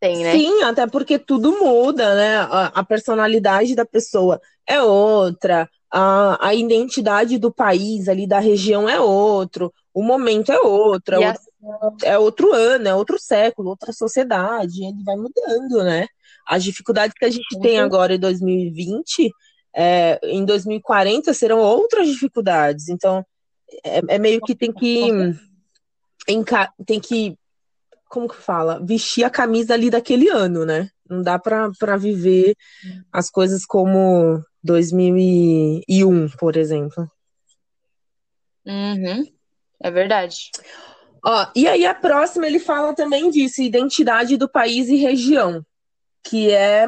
têm, 0.00 0.22
né? 0.22 0.32
Sim, 0.32 0.62
até 0.62 0.86
porque 0.86 1.18
tudo 1.18 1.58
muda, 1.58 2.14
né? 2.14 2.38
A, 2.38 2.66
a 2.74 2.84
personalidade 2.84 3.74
da 3.74 3.84
pessoa 3.84 4.40
é 4.66 4.82
outra, 4.82 5.68
a, 5.90 6.48
a 6.48 6.54
identidade 6.54 7.38
do 7.38 7.52
país 7.52 8.08
ali, 8.08 8.26
da 8.26 8.38
região 8.38 8.88
é 8.88 9.00
outro, 9.00 9.72
o 9.94 10.02
momento 10.02 10.52
é 10.52 10.60
outro, 10.60 11.14
é, 11.16 11.28
outro, 11.28 12.06
é 12.06 12.18
outro 12.18 12.52
ano, 12.52 12.88
é 12.88 12.94
outro 12.94 13.18
século, 13.18 13.70
outra 13.70 13.92
sociedade, 13.92 14.84
ele 14.84 15.02
vai 15.04 15.16
mudando, 15.16 15.82
né? 15.84 16.06
As 16.46 16.62
dificuldades 16.62 17.16
que 17.18 17.24
a 17.24 17.30
gente 17.30 17.56
uhum. 17.56 17.62
tem 17.62 17.78
agora 17.78 18.14
em 18.14 18.18
2020, 18.18 19.30
é, 19.74 20.20
em 20.22 20.44
2040 20.44 21.32
serão 21.32 21.58
outras 21.58 22.08
dificuldades. 22.08 22.88
Então, 22.88 23.24
é, 23.84 24.00
é 24.08 24.18
meio 24.18 24.40
que 24.40 24.54
tem 24.54 24.72
que 24.72 25.34
tem 26.84 27.00
que 27.00 27.38
como 28.08 28.28
que 28.28 28.36
fala? 28.36 28.84
Vestir 28.84 29.24
a 29.24 29.30
camisa 29.30 29.74
ali 29.74 29.90
daquele 29.90 30.28
ano, 30.28 30.64
né? 30.64 30.88
Não 31.08 31.22
dá 31.22 31.38
para 31.38 31.96
viver 31.96 32.56
as 33.12 33.30
coisas 33.30 33.64
como 33.64 34.42
2001, 34.62 36.28
por 36.38 36.56
exemplo. 36.56 37.08
Uhum. 38.66 39.24
É 39.80 39.90
verdade. 39.90 40.50
Ó, 41.24 41.46
e 41.54 41.66
aí 41.66 41.86
a 41.86 41.94
próxima 41.94 42.46
ele 42.46 42.58
fala 42.58 42.94
também 42.94 43.30
disso, 43.30 43.62
identidade 43.62 44.36
do 44.36 44.48
país 44.48 44.88
e 44.88 44.96
região, 44.96 45.64
que 46.22 46.50
é, 46.50 46.86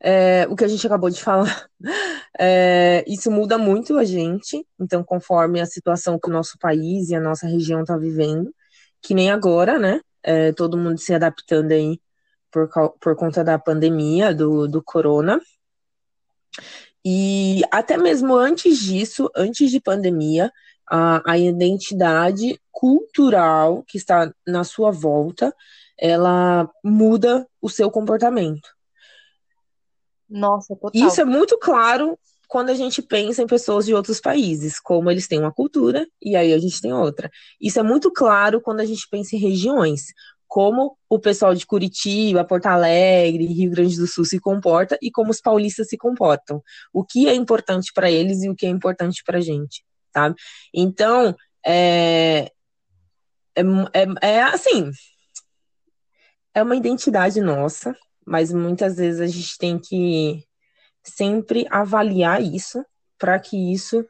é 0.00 0.46
o 0.48 0.56
que 0.56 0.64
a 0.64 0.68
gente 0.68 0.86
acabou 0.86 1.10
de 1.10 1.22
falar. 1.22 1.68
É, 2.42 3.04
isso 3.06 3.30
muda 3.30 3.58
muito 3.58 3.98
a 3.98 4.04
gente, 4.04 4.64
então 4.80 5.04
conforme 5.04 5.60
a 5.60 5.66
situação 5.66 6.18
que 6.18 6.30
o 6.30 6.32
nosso 6.32 6.56
país 6.58 7.10
e 7.10 7.14
a 7.14 7.20
nossa 7.20 7.46
região 7.46 7.82
está 7.82 7.98
vivendo, 7.98 8.54
que 9.02 9.12
nem 9.12 9.30
agora, 9.30 9.78
né? 9.78 10.00
É, 10.22 10.52
todo 10.52 10.76
mundo 10.76 10.98
se 10.98 11.14
adaptando 11.14 11.72
aí 11.72 12.00
por, 12.50 12.68
por 13.00 13.16
conta 13.16 13.42
da 13.42 13.58
pandemia, 13.58 14.34
do, 14.34 14.68
do 14.68 14.82
corona. 14.82 15.40
E 17.04 17.62
até 17.70 17.96
mesmo 17.96 18.34
antes 18.34 18.78
disso, 18.78 19.30
antes 19.34 19.70
de 19.70 19.80
pandemia, 19.80 20.52
a, 20.90 21.32
a 21.32 21.38
identidade 21.38 22.60
cultural 22.70 23.82
que 23.86 23.96
está 23.96 24.32
na 24.46 24.64
sua 24.64 24.90
volta, 24.90 25.54
ela 25.96 26.68
muda 26.84 27.46
o 27.60 27.68
seu 27.68 27.90
comportamento. 27.90 28.68
Nossa, 30.28 30.76
total. 30.76 31.08
Isso 31.08 31.20
é 31.20 31.24
muito 31.24 31.58
claro 31.58 32.18
quando 32.50 32.70
a 32.70 32.74
gente 32.74 33.00
pensa 33.00 33.40
em 33.40 33.46
pessoas 33.46 33.86
de 33.86 33.94
outros 33.94 34.20
países, 34.20 34.80
como 34.80 35.08
eles 35.08 35.28
têm 35.28 35.38
uma 35.38 35.52
cultura 35.52 36.04
e 36.20 36.34
aí 36.34 36.52
a 36.52 36.58
gente 36.58 36.80
tem 36.80 36.92
outra. 36.92 37.30
Isso 37.60 37.78
é 37.78 37.82
muito 37.82 38.12
claro 38.12 38.60
quando 38.60 38.80
a 38.80 38.84
gente 38.84 39.06
pensa 39.08 39.36
em 39.36 39.38
regiões, 39.38 40.06
como 40.48 40.98
o 41.08 41.16
pessoal 41.16 41.54
de 41.54 41.64
Curitiba, 41.64 42.44
Porto 42.44 42.66
Alegre, 42.66 43.46
Rio 43.46 43.70
Grande 43.70 43.96
do 43.96 44.06
Sul 44.08 44.24
se 44.24 44.40
comporta 44.40 44.98
e 45.00 45.12
como 45.12 45.30
os 45.30 45.40
paulistas 45.40 45.86
se 45.86 45.96
comportam. 45.96 46.60
O 46.92 47.04
que 47.04 47.28
é 47.28 47.34
importante 47.36 47.92
para 47.94 48.10
eles 48.10 48.42
e 48.42 48.50
o 48.50 48.56
que 48.56 48.66
é 48.66 48.68
importante 48.68 49.22
para 49.24 49.38
a 49.38 49.40
gente, 49.40 49.84
sabe? 50.12 50.34
Então, 50.74 51.36
é, 51.64 52.50
é, 53.54 53.62
é, 53.94 54.28
é 54.28 54.42
assim, 54.42 54.90
é 56.52 56.64
uma 56.64 56.74
identidade 56.74 57.40
nossa, 57.40 57.94
mas 58.26 58.52
muitas 58.52 58.96
vezes 58.96 59.20
a 59.20 59.28
gente 59.28 59.56
tem 59.56 59.78
que 59.78 60.49
sempre 61.04 61.66
avaliar 61.70 62.42
isso 62.42 62.84
para 63.18 63.38
que 63.38 63.72
isso 63.72 64.06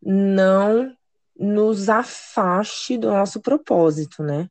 não 0.00 0.94
nos 1.36 1.88
afaste 1.88 2.98
do 2.98 3.08
nosso 3.08 3.40
propósito, 3.40 4.22
né? 4.22 4.48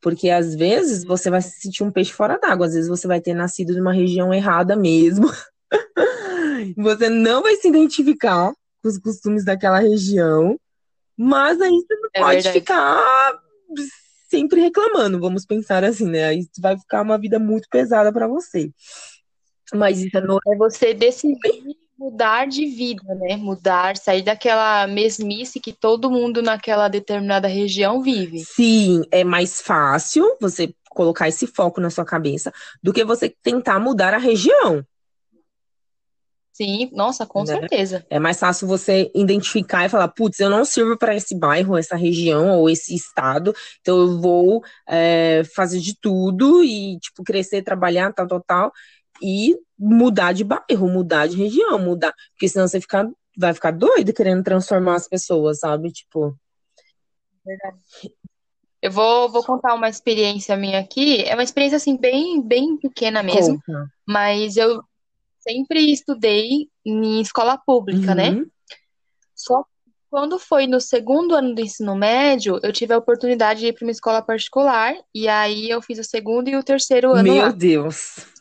Porque 0.00 0.30
às 0.30 0.54
vezes 0.54 1.04
você 1.04 1.30
vai 1.30 1.40
se 1.40 1.60
sentir 1.60 1.84
um 1.84 1.90
peixe 1.90 2.12
fora 2.12 2.38
d'água, 2.38 2.66
às 2.66 2.74
vezes 2.74 2.88
você 2.88 3.06
vai 3.06 3.20
ter 3.20 3.34
nascido 3.34 3.74
numa 3.76 3.92
região 3.92 4.32
errada 4.32 4.74
mesmo. 4.74 5.30
você 6.76 7.08
não 7.08 7.42
vai 7.42 7.56
se 7.56 7.68
identificar 7.68 8.52
com 8.82 8.88
os 8.88 8.98
costumes 8.98 9.44
daquela 9.44 9.78
região, 9.78 10.58
mas 11.16 11.60
aí 11.60 11.70
você 11.70 11.94
não 11.94 12.08
é 12.14 12.20
pode 12.20 12.34
verdade. 12.42 12.60
ficar 12.60 13.40
sempre 14.28 14.60
reclamando, 14.60 15.20
vamos 15.20 15.44
pensar 15.44 15.84
assim, 15.84 16.08
né? 16.08 16.24
Aí 16.24 16.48
vai 16.58 16.76
ficar 16.78 17.02
uma 17.02 17.18
vida 17.18 17.38
muito 17.38 17.68
pesada 17.70 18.12
para 18.12 18.26
você. 18.26 18.72
Mas 19.74 20.04
não 20.12 20.38
é 20.46 20.56
você 20.56 20.92
decidir 20.92 21.76
mudar 21.98 22.46
de 22.46 22.66
vida, 22.66 23.14
né? 23.14 23.36
Mudar, 23.36 23.96
sair 23.96 24.22
daquela 24.22 24.86
mesmice 24.86 25.60
que 25.60 25.72
todo 25.72 26.10
mundo 26.10 26.42
naquela 26.42 26.88
determinada 26.88 27.46
região 27.46 28.02
vive. 28.02 28.40
Sim, 28.40 29.02
é 29.10 29.22
mais 29.22 29.60
fácil 29.60 30.36
você 30.40 30.74
colocar 30.90 31.28
esse 31.28 31.46
foco 31.46 31.80
na 31.80 31.90
sua 31.90 32.04
cabeça 32.04 32.52
do 32.82 32.92
que 32.92 33.04
você 33.04 33.34
tentar 33.42 33.78
mudar 33.78 34.12
a 34.14 34.18
região. 34.18 34.84
Sim, 36.52 36.90
nossa, 36.92 37.24
com 37.24 37.44
né? 37.44 37.46
certeza. 37.46 38.04
É 38.10 38.18
mais 38.18 38.38
fácil 38.38 38.68
você 38.68 39.10
identificar 39.14 39.86
e 39.86 39.88
falar, 39.88 40.08
putz, 40.08 40.38
eu 40.38 40.50
não 40.50 40.66
sirvo 40.66 40.98
para 40.98 41.16
esse 41.16 41.34
bairro, 41.34 41.78
essa 41.78 41.96
região 41.96 42.58
ou 42.58 42.68
esse 42.68 42.94
estado, 42.94 43.54
então 43.80 43.98
eu 43.98 44.20
vou 44.20 44.62
é, 44.86 45.42
fazer 45.56 45.80
de 45.80 45.98
tudo 45.98 46.62
e, 46.62 46.98
tipo, 46.98 47.24
crescer, 47.24 47.62
trabalhar, 47.62 48.12
tal, 48.12 48.26
tal, 48.26 48.42
tal, 48.46 48.72
e 49.22 49.56
mudar 49.78 50.32
de 50.32 50.44
bairro, 50.44 50.88
mudar 50.88 51.28
de 51.28 51.36
região, 51.36 51.78
mudar. 51.78 52.14
Porque 52.32 52.48
senão 52.48 52.66
você 52.66 52.80
fica, 52.80 53.10
vai 53.36 53.54
ficar 53.54 53.70
doido 53.70 54.12
querendo 54.12 54.42
transformar 54.42 54.96
as 54.96 55.08
pessoas, 55.08 55.60
sabe? 55.60 55.90
Tipo. 55.92 56.36
Verdade. 57.44 57.78
Eu 58.80 58.90
vou, 58.90 59.30
vou 59.30 59.44
contar 59.44 59.74
uma 59.74 59.88
experiência 59.88 60.56
minha 60.56 60.80
aqui. 60.80 61.22
É 61.22 61.34
uma 61.34 61.44
experiência 61.44 61.76
assim 61.76 61.96
bem, 61.96 62.42
bem 62.42 62.76
pequena 62.76 63.22
mesmo. 63.22 63.62
Conta. 63.64 63.88
Mas 64.04 64.56
eu 64.56 64.82
sempre 65.38 65.92
estudei 65.92 66.68
em 66.84 67.20
escola 67.20 67.56
pública, 67.56 68.12
né? 68.14 68.30
uhum. 68.30 68.40
né? 68.40 68.46
Só 69.36 69.64
quando 70.10 70.38
foi 70.38 70.66
no 70.66 70.80
segundo 70.80 71.34
ano 71.34 71.54
do 71.54 71.60
ensino 71.60 71.94
médio, 71.94 72.60
eu 72.62 72.72
tive 72.72 72.92
a 72.92 72.98
oportunidade 72.98 73.60
de 73.60 73.68
ir 73.68 73.72
para 73.72 73.84
uma 73.86 73.92
escola 73.92 74.20
particular. 74.20 74.94
E 75.14 75.26
aí 75.26 75.70
eu 75.70 75.80
fiz 75.80 75.98
o 75.98 76.04
segundo 76.04 76.48
e 76.48 76.56
o 76.56 76.62
terceiro 76.62 77.12
ano. 77.12 77.22
Meu 77.22 77.42
lá. 77.42 77.50
Deus! 77.50 78.31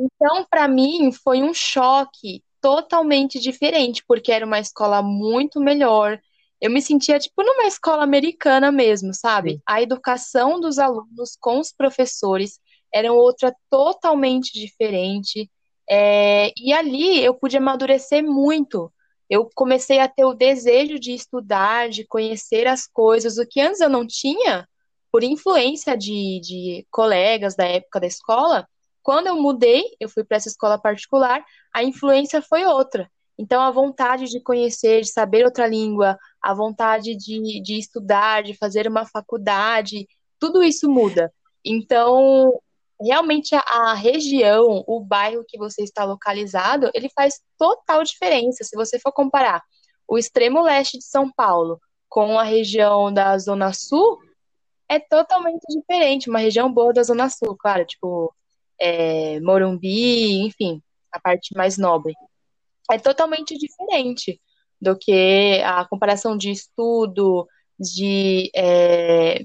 Então, 0.00 0.46
para 0.48 0.66
mim, 0.66 1.12
foi 1.12 1.42
um 1.42 1.52
choque 1.52 2.42
totalmente 2.60 3.38
diferente, 3.38 4.02
porque 4.06 4.32
era 4.32 4.46
uma 4.46 4.58
escola 4.58 5.02
muito 5.02 5.60
melhor. 5.60 6.18
Eu 6.60 6.70
me 6.70 6.80
sentia 6.80 7.18
tipo 7.18 7.42
numa 7.42 7.66
escola 7.66 8.02
americana 8.02 8.72
mesmo, 8.72 9.12
sabe? 9.12 9.52
Sim. 9.52 9.62
A 9.66 9.82
educação 9.82 10.58
dos 10.58 10.78
alunos 10.78 11.36
com 11.38 11.58
os 11.58 11.72
professores 11.72 12.58
era 12.92 13.12
outra 13.12 13.54
totalmente 13.68 14.52
diferente. 14.52 15.50
É, 15.88 16.50
e 16.56 16.72
ali 16.72 17.22
eu 17.22 17.34
pude 17.34 17.56
amadurecer 17.56 18.22
muito. 18.24 18.90
Eu 19.28 19.48
comecei 19.54 20.00
a 20.00 20.08
ter 20.08 20.24
o 20.24 20.34
desejo 20.34 20.98
de 20.98 21.12
estudar, 21.12 21.88
de 21.90 22.06
conhecer 22.06 22.66
as 22.66 22.86
coisas, 22.86 23.38
o 23.38 23.46
que 23.46 23.60
antes 23.60 23.80
eu 23.80 23.88
não 23.88 24.06
tinha, 24.06 24.66
por 25.12 25.22
influência 25.22 25.96
de, 25.96 26.40
de 26.40 26.86
colegas 26.90 27.54
da 27.54 27.64
época 27.64 28.00
da 28.00 28.06
escola. 28.06 28.66
Quando 29.02 29.28
eu 29.28 29.36
mudei, 29.36 29.84
eu 29.98 30.08
fui 30.08 30.24
para 30.24 30.36
essa 30.36 30.48
escola 30.48 30.78
particular, 30.78 31.44
a 31.72 31.82
influência 31.82 32.42
foi 32.42 32.64
outra. 32.64 33.10
Então, 33.38 33.62
a 33.62 33.70
vontade 33.70 34.26
de 34.26 34.40
conhecer, 34.40 35.00
de 35.00 35.10
saber 35.10 35.44
outra 35.44 35.66
língua, 35.66 36.18
a 36.42 36.52
vontade 36.52 37.16
de, 37.16 37.62
de 37.62 37.78
estudar, 37.78 38.42
de 38.42 38.54
fazer 38.54 38.86
uma 38.86 39.06
faculdade, 39.06 40.06
tudo 40.38 40.62
isso 40.62 40.90
muda. 40.90 41.32
Então, 41.64 42.52
realmente 43.00 43.54
a, 43.54 43.94
região, 43.94 44.84
o 44.86 45.00
bairro 45.00 45.44
que 45.48 45.56
você 45.56 45.82
está 45.82 46.04
localizado, 46.04 46.90
ele 46.92 47.08
faz 47.14 47.40
total 47.58 48.02
diferença. 48.04 48.62
Se 48.62 48.76
você 48.76 48.98
for 48.98 49.12
comparar 49.12 49.62
o 50.06 50.18
extremo 50.18 50.60
leste 50.60 50.98
de 50.98 51.04
São 51.04 51.32
Paulo 51.32 51.80
com 52.08 52.38
a 52.38 52.42
região 52.42 53.12
da 53.12 53.38
Zona 53.38 53.72
Sul, 53.72 54.18
é 54.88 54.98
totalmente 54.98 55.62
diferente. 55.68 56.28
Uma 56.28 56.40
região 56.40 56.70
boa 56.70 56.92
da 56.92 57.02
Zona 57.02 57.30
Sul, 57.30 57.56
claro, 57.56 57.86
tipo 57.86 58.34
é, 58.80 59.38
Morumbi, 59.40 60.46
enfim, 60.46 60.82
a 61.12 61.20
parte 61.20 61.54
mais 61.56 61.76
nobre. 61.76 62.14
É 62.90 62.98
totalmente 62.98 63.56
diferente 63.56 64.40
do 64.80 64.96
que 64.96 65.60
a 65.64 65.84
comparação 65.84 66.36
de 66.36 66.50
estudo, 66.50 67.46
de, 67.78 68.50
é, 68.54 69.44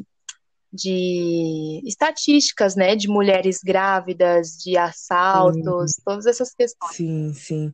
de 0.72 1.82
estatísticas, 1.86 2.75
né, 2.75 2.96
de 2.96 3.08
mulheres 3.08 3.60
grávidas, 3.63 4.58
de 4.58 4.77
assaltos, 4.77 5.94
sim. 5.94 6.01
todas 6.06 6.25
essas 6.25 6.54
questões. 6.54 6.96
Sim, 6.96 7.34
sim. 7.34 7.74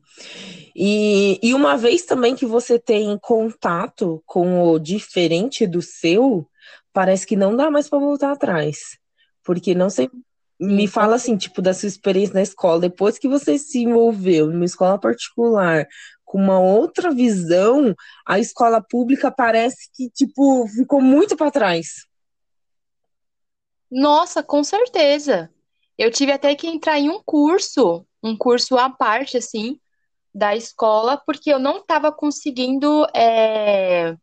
E, 0.74 1.38
e 1.42 1.54
uma 1.54 1.76
vez 1.76 2.04
também 2.04 2.34
que 2.34 2.46
você 2.46 2.78
tem 2.78 3.16
contato 3.18 4.22
com 4.26 4.68
o 4.68 4.78
diferente 4.78 5.66
do 5.66 5.80
seu, 5.80 6.46
parece 6.92 7.26
que 7.26 7.36
não 7.36 7.56
dá 7.56 7.70
mais 7.70 7.88
para 7.88 7.98
voltar 7.98 8.32
atrás. 8.32 8.98
Porque 9.44 9.74
não 9.74 9.90
sei 9.90 10.08
me 10.62 10.86
fala 10.86 11.16
assim, 11.16 11.36
tipo, 11.36 11.60
da 11.60 11.74
sua 11.74 11.88
experiência 11.88 12.34
na 12.34 12.42
escola, 12.42 12.80
depois 12.80 13.18
que 13.18 13.26
você 13.28 13.58
se 13.58 13.80
envolveu 13.80 14.46
numa 14.46 14.64
escola 14.64 14.98
particular, 14.98 15.88
com 16.24 16.38
uma 16.38 16.60
outra 16.60 17.10
visão, 17.10 17.94
a 18.24 18.38
escola 18.38 18.80
pública 18.80 19.30
parece 19.30 19.90
que, 19.92 20.08
tipo, 20.08 20.66
ficou 20.68 21.00
muito 21.00 21.36
para 21.36 21.50
trás. 21.50 22.06
Nossa, 23.90 24.42
com 24.42 24.62
certeza. 24.62 25.50
Eu 25.98 26.10
tive 26.10 26.30
até 26.30 26.54
que 26.54 26.68
entrar 26.68 26.98
em 26.98 27.10
um 27.10 27.20
curso, 27.22 28.06
um 28.22 28.36
curso 28.36 28.78
à 28.78 28.88
parte, 28.88 29.36
assim, 29.36 29.78
da 30.32 30.54
escola, 30.56 31.20
porque 31.26 31.52
eu 31.52 31.58
não 31.58 31.78
estava 31.78 32.12
conseguindo 32.12 33.04
é, 33.14 34.16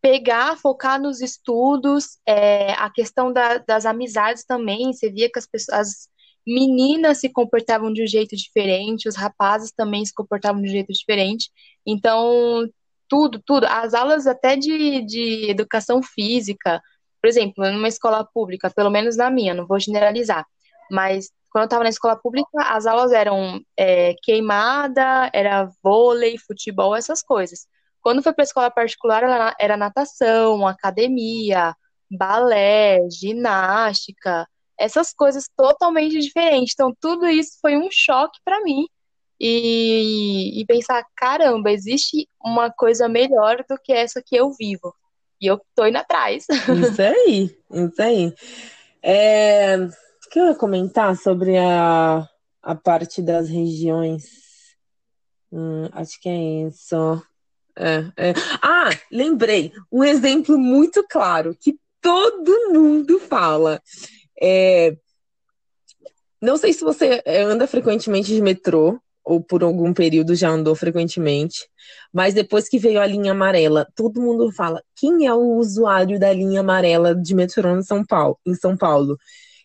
pegar, 0.00 0.56
focar 0.56 1.00
nos 1.00 1.20
estudos, 1.20 2.18
é, 2.26 2.72
a 2.72 2.90
questão 2.90 3.32
da, 3.32 3.58
das 3.58 3.84
amizades 3.86 4.44
também. 4.44 4.92
Você 4.92 5.10
via 5.10 5.30
que 5.30 5.38
as 5.38 5.46
pessoas, 5.46 5.78
as 5.78 6.08
meninas 6.46 7.18
se 7.18 7.28
comportavam 7.28 7.92
de 7.92 8.02
um 8.02 8.06
jeito 8.06 8.36
diferente, 8.36 9.08
os 9.08 9.16
rapazes 9.16 9.72
também 9.72 10.04
se 10.04 10.14
comportavam 10.14 10.62
de 10.62 10.68
um 10.68 10.72
jeito 10.72 10.92
diferente. 10.92 11.50
Então, 11.86 12.68
tudo, 13.08 13.40
tudo. 13.44 13.66
As 13.66 13.94
aulas 13.94 14.26
até 14.26 14.56
de, 14.56 15.02
de 15.02 15.50
educação 15.50 16.02
física, 16.02 16.80
por 17.20 17.28
exemplo, 17.28 17.70
numa 17.72 17.88
escola 17.88 18.24
pública, 18.24 18.70
pelo 18.70 18.90
menos 18.90 19.16
na 19.16 19.30
minha, 19.30 19.54
não 19.54 19.66
vou 19.66 19.80
generalizar, 19.80 20.46
mas 20.90 21.30
quando 21.50 21.62
eu 21.62 21.66
estava 21.66 21.84
na 21.84 21.90
escola 21.90 22.16
pública, 22.16 22.48
as 22.62 22.86
aulas 22.86 23.10
eram 23.12 23.60
é, 23.76 24.14
queimada, 24.22 25.30
era 25.32 25.70
vôlei, 25.82 26.36
futebol, 26.38 26.94
essas 26.94 27.22
coisas. 27.22 27.66
Quando 28.00 28.22
foi 28.22 28.32
para 28.32 28.44
escola 28.44 28.70
particular, 28.70 29.54
era 29.58 29.76
natação, 29.76 30.66
academia, 30.66 31.74
balé, 32.10 33.00
ginástica, 33.10 34.46
essas 34.78 35.12
coisas 35.12 35.48
totalmente 35.56 36.18
diferentes. 36.18 36.74
Então, 36.74 36.94
tudo 37.00 37.26
isso 37.26 37.58
foi 37.60 37.76
um 37.76 37.88
choque 37.90 38.38
para 38.44 38.62
mim. 38.62 38.86
E, 39.40 40.60
e, 40.60 40.66
pensar, 40.66 41.04
caramba, 41.16 41.70
existe 41.70 42.28
uma 42.42 42.70
coisa 42.70 43.08
melhor 43.08 43.64
do 43.68 43.78
que 43.82 43.92
essa 43.92 44.22
que 44.24 44.34
eu 44.34 44.50
vivo. 44.52 44.92
E 45.40 45.46
eu 45.46 45.60
tô 45.76 45.86
indo 45.86 45.98
atrás. 45.98 46.46
Isso 46.92 47.00
aí, 47.00 47.56
isso 47.70 48.02
aí. 48.02 48.34
É, 49.00 49.76
o 49.76 50.30
que 50.30 50.40
eu 50.40 50.46
ia 50.46 50.54
comentar 50.56 51.16
sobre 51.16 51.56
a, 51.56 52.28
a 52.60 52.74
parte 52.74 53.22
das 53.22 53.48
regiões? 53.48 54.24
Hum, 55.52 55.88
acho 55.92 56.20
que 56.20 56.28
é 56.28 56.66
isso. 56.66 57.22
É, 57.78 58.30
é. 58.30 58.34
Ah, 58.60 58.90
lembrei. 59.10 59.72
Um 59.90 60.02
exemplo 60.02 60.58
muito 60.58 61.06
claro 61.08 61.56
que 61.58 61.78
todo 62.00 62.72
mundo 62.72 63.20
fala. 63.20 63.80
É, 64.40 64.96
não 66.42 66.56
sei 66.56 66.72
se 66.72 66.82
você 66.82 67.22
anda 67.26 67.66
frequentemente 67.66 68.34
de 68.34 68.42
metrô, 68.42 69.00
ou 69.24 69.42
por 69.42 69.62
algum 69.62 69.92
período 69.92 70.34
já 70.34 70.48
andou 70.48 70.74
frequentemente, 70.74 71.68
mas 72.12 72.32
depois 72.32 72.68
que 72.68 72.78
veio 72.78 73.00
a 73.00 73.06
linha 73.06 73.32
amarela, 73.32 73.86
todo 73.94 74.20
mundo 74.20 74.50
fala: 74.52 74.82
quem 74.96 75.26
é 75.26 75.34
o 75.34 75.56
usuário 75.56 76.18
da 76.18 76.32
linha 76.32 76.60
amarela 76.60 77.14
de 77.14 77.34
metrô 77.34 77.76
em 77.76 77.82
São 77.82 78.04
Paulo? 78.04 78.38
Em 78.46 78.54
São 78.54 78.76
Paulo? 78.76 79.18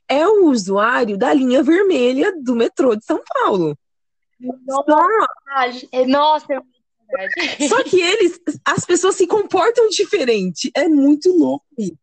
É 0.08 0.27
o 0.27 0.50
usuário 0.50 1.17
da 1.17 1.34
linha 1.34 1.63
vermelha 1.63 2.34
do 2.43 2.55
metrô 2.55 2.96
de 2.96 3.05
São 3.05 3.22
Paulo. 3.25 3.77
Nossa, 4.39 6.08
Nossa 6.08 6.53
só 7.67 7.84
que 7.84 8.01
eles, 8.01 8.39
as 8.65 8.86
pessoas 8.86 9.15
se 9.15 9.27
comportam 9.27 9.88
diferente. 9.89 10.72
É 10.75 10.88
muito 10.88 11.32
louco 11.38 11.65
isso. 11.77 11.98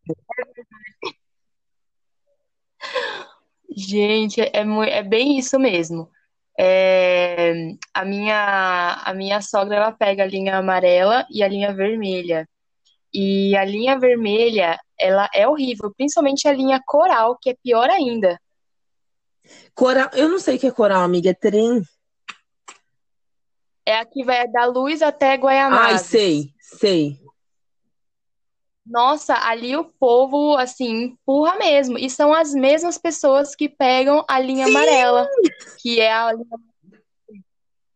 Gente, 3.76 4.40
é, 4.40 4.50
é 4.52 5.02
bem 5.02 5.38
isso 5.38 5.58
mesmo. 5.58 6.10
É, 6.58 7.54
a, 7.94 8.04
minha, 8.04 9.00
a 9.04 9.14
minha 9.14 9.40
sogra 9.40 9.76
ela 9.76 9.92
pega 9.92 10.24
a 10.24 10.26
linha 10.26 10.56
amarela 10.56 11.26
e 11.30 11.42
a 11.42 11.48
linha 11.48 11.72
vermelha. 11.72 12.48
E 13.12 13.56
a 13.56 13.64
linha 13.64 13.98
vermelha, 13.98 14.78
ela 14.98 15.28
é 15.34 15.48
horrível, 15.48 15.92
principalmente 15.96 16.46
a 16.46 16.52
linha 16.52 16.80
coral, 16.86 17.36
que 17.40 17.50
é 17.50 17.56
pior 17.62 17.88
ainda. 17.88 18.38
Coral, 19.74 20.10
eu 20.12 20.28
não 20.28 20.38
sei 20.38 20.56
o 20.56 20.58
que 20.58 20.66
é 20.66 20.70
coral, 20.70 21.02
amiga, 21.02 21.30
é 21.30 21.34
trem. 21.34 21.82
É 23.90 23.98
a 23.98 24.04
que 24.04 24.22
vai 24.22 24.46
da 24.46 24.66
luz 24.66 25.02
até 25.02 25.34
Guaianazes. 25.34 26.14
Ai, 26.14 26.20
sei, 26.20 26.54
sei. 26.60 27.18
Nossa, 28.86 29.34
ali 29.34 29.76
o 29.76 29.84
povo, 29.84 30.56
assim, 30.56 31.06
empurra 31.06 31.56
mesmo. 31.56 31.98
E 31.98 32.08
são 32.08 32.32
as 32.32 32.54
mesmas 32.54 32.96
pessoas 32.96 33.56
que 33.56 33.68
pegam 33.68 34.24
a 34.28 34.38
linha 34.38 34.66
Sim. 34.66 34.70
amarela, 34.70 35.28
que 35.82 36.00
é 36.00 36.12
a 36.12 36.32
linha. 36.32 36.46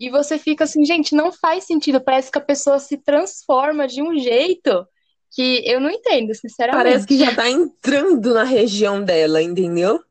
E 0.00 0.10
você 0.10 0.36
fica 0.36 0.64
assim, 0.64 0.84
gente, 0.84 1.14
não 1.14 1.30
faz 1.30 1.62
sentido. 1.62 2.00
Parece 2.00 2.28
que 2.28 2.38
a 2.38 2.44
pessoa 2.44 2.80
se 2.80 2.96
transforma 2.96 3.86
de 3.86 4.02
um 4.02 4.18
jeito 4.18 4.84
que 5.30 5.62
eu 5.64 5.80
não 5.80 5.90
entendo, 5.90 6.34
sinceramente. 6.34 6.84
Parece 6.84 7.06
que 7.06 7.16
já 7.16 7.32
tá 7.32 7.48
entrando 7.48 8.34
na 8.34 8.42
região 8.42 9.00
dela, 9.00 9.40
entendeu? 9.40 10.02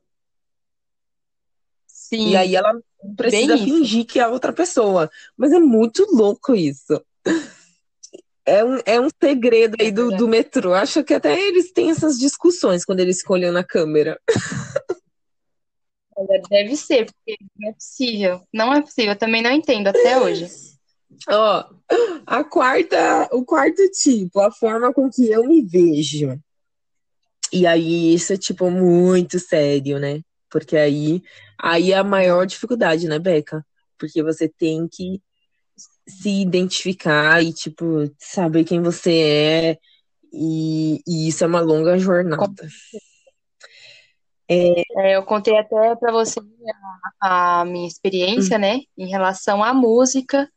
Sim. 1.86 2.30
E 2.30 2.38
aí 2.38 2.56
ela 2.56 2.74
precisa 3.16 3.58
fingir 3.58 4.06
que 4.06 4.20
é 4.20 4.28
outra 4.28 4.54
pessoa. 4.54 5.10
Mas 5.38 5.52
é 5.52 5.60
muito 5.60 6.06
louco 6.12 6.56
isso. 6.56 7.02
É 8.46 8.64
um, 8.64 8.80
é 8.86 9.00
um 9.00 9.08
segredo 9.22 9.76
aí 9.80 9.92
do, 9.92 10.10
do 10.12 10.28
metrô. 10.28 10.74
Acho 10.74 11.04
que 11.04 11.14
até 11.14 11.40
eles 11.40 11.72
têm 11.72 11.92
essas 11.92 12.20
discussões 12.20 12.84
quando 12.84 13.00
eles 13.00 13.18
escolhem 13.18 13.52
na 13.52 13.64
câmera. 13.64 14.20
Deve 16.50 16.76
ser, 16.76 17.06
porque 17.06 17.38
não 17.60 17.70
é 17.70 17.74
possível. 17.74 18.42
Não 18.54 18.74
é 18.74 18.82
possível, 18.82 19.14
eu 19.14 19.18
também 19.18 19.42
não 19.42 19.52
entendo 19.52 19.88
até 19.88 20.20
hoje. 20.20 20.48
Ó, 21.28 21.66
a 22.26 22.44
quarta, 22.44 23.30
o 23.32 23.44
quarto 23.46 23.82
tipo, 23.92 24.40
a 24.40 24.52
forma 24.52 24.94
com 24.94 25.10
que 25.10 25.30
eu 25.30 25.44
me 25.48 25.62
vejo. 25.62 26.40
E 27.52 27.68
aí, 27.68 28.14
isso 28.14 28.34
é, 28.34 28.38
tipo, 28.38 28.70
muito 28.70 29.40
sério, 29.40 30.00
né? 30.00 30.22
Porque 30.54 30.78
aí, 30.78 31.24
aí 31.60 31.92
é 31.92 31.98
a 31.98 32.04
maior 32.04 32.46
dificuldade, 32.46 33.08
né, 33.08 33.18
Beca? 33.18 33.66
Porque 33.98 34.22
você 34.22 34.48
tem 34.48 34.88
que 34.88 35.20
se 36.08 36.30
identificar 36.30 37.44
e, 37.44 37.52
tipo, 37.52 38.08
saber 38.20 38.64
quem 38.64 38.80
você 38.80 39.14
é. 39.18 39.78
E, 40.32 41.02
e 41.08 41.28
isso 41.28 41.44
é 41.44 41.48
uma 41.48 41.60
longa 41.60 41.98
jornada. 41.98 42.68
É... 44.48 44.84
É, 44.96 45.16
eu 45.16 45.24
contei 45.24 45.58
até 45.58 45.96
para 45.96 46.12
você 46.12 46.40
a, 47.20 47.62
a, 47.62 47.66
minha 47.66 47.88
experiência, 47.88 48.58
hum. 48.58 48.62
né, 48.62 48.82
em 48.96 49.08
relação 49.08 49.64
à 49.64 49.74
música. 49.74 50.48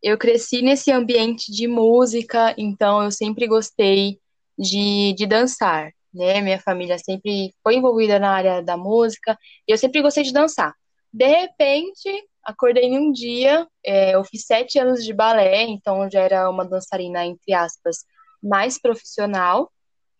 Eu 0.00 0.16
cresci 0.16 0.62
nesse 0.62 0.92
ambiente 0.92 1.50
de 1.50 1.66
música, 1.66 2.54
então 2.56 3.02
eu 3.02 3.10
sempre 3.10 3.48
gostei 3.48 4.20
de, 4.56 5.14
de 5.14 5.26
dançar 5.26 5.90
né? 6.16 6.40
Minha 6.40 6.58
família 6.60 6.98
sempre 6.98 7.54
foi 7.62 7.76
envolvida 7.76 8.18
na 8.18 8.30
área 8.30 8.62
da 8.62 8.76
música 8.76 9.38
e 9.68 9.72
eu 9.72 9.78
sempre 9.78 10.02
gostei 10.02 10.24
de 10.24 10.32
dançar. 10.32 10.74
De 11.12 11.26
repente, 11.26 12.08
acordei 12.44 12.84
em 12.84 12.98
um 12.98 13.12
dia, 13.12 13.66
é, 13.84 14.14
eu 14.14 14.24
fiz 14.24 14.44
sete 14.46 14.78
anos 14.78 15.04
de 15.04 15.12
balé, 15.12 15.62
então 15.62 16.10
já 16.10 16.20
era 16.20 16.50
uma 16.50 16.64
dançarina, 16.64 17.24
entre 17.24 17.52
aspas, 17.52 17.98
mais 18.42 18.80
profissional. 18.80 19.70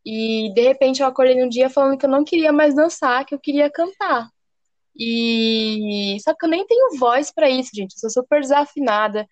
E 0.04 0.52
de 0.54 0.62
repente 0.62 1.02
eu 1.02 1.06
acordei 1.08 1.42
um 1.42 1.48
dia 1.48 1.68
falando 1.68 1.98
que 1.98 2.06
eu 2.06 2.10
não 2.10 2.24
queria 2.24 2.52
mais 2.52 2.74
dançar, 2.74 3.24
que 3.24 3.34
eu 3.34 3.40
queria 3.40 3.70
cantar. 3.70 4.28
E 4.98 6.16
só 6.22 6.34
que 6.34 6.46
eu 6.46 6.48
nem 6.48 6.66
tenho 6.66 6.98
voz 6.98 7.32
para 7.32 7.50
isso, 7.50 7.70
gente. 7.74 7.94
Eu 7.94 7.98
sou 8.00 8.22
super 8.22 8.40
desafinada 8.40 9.26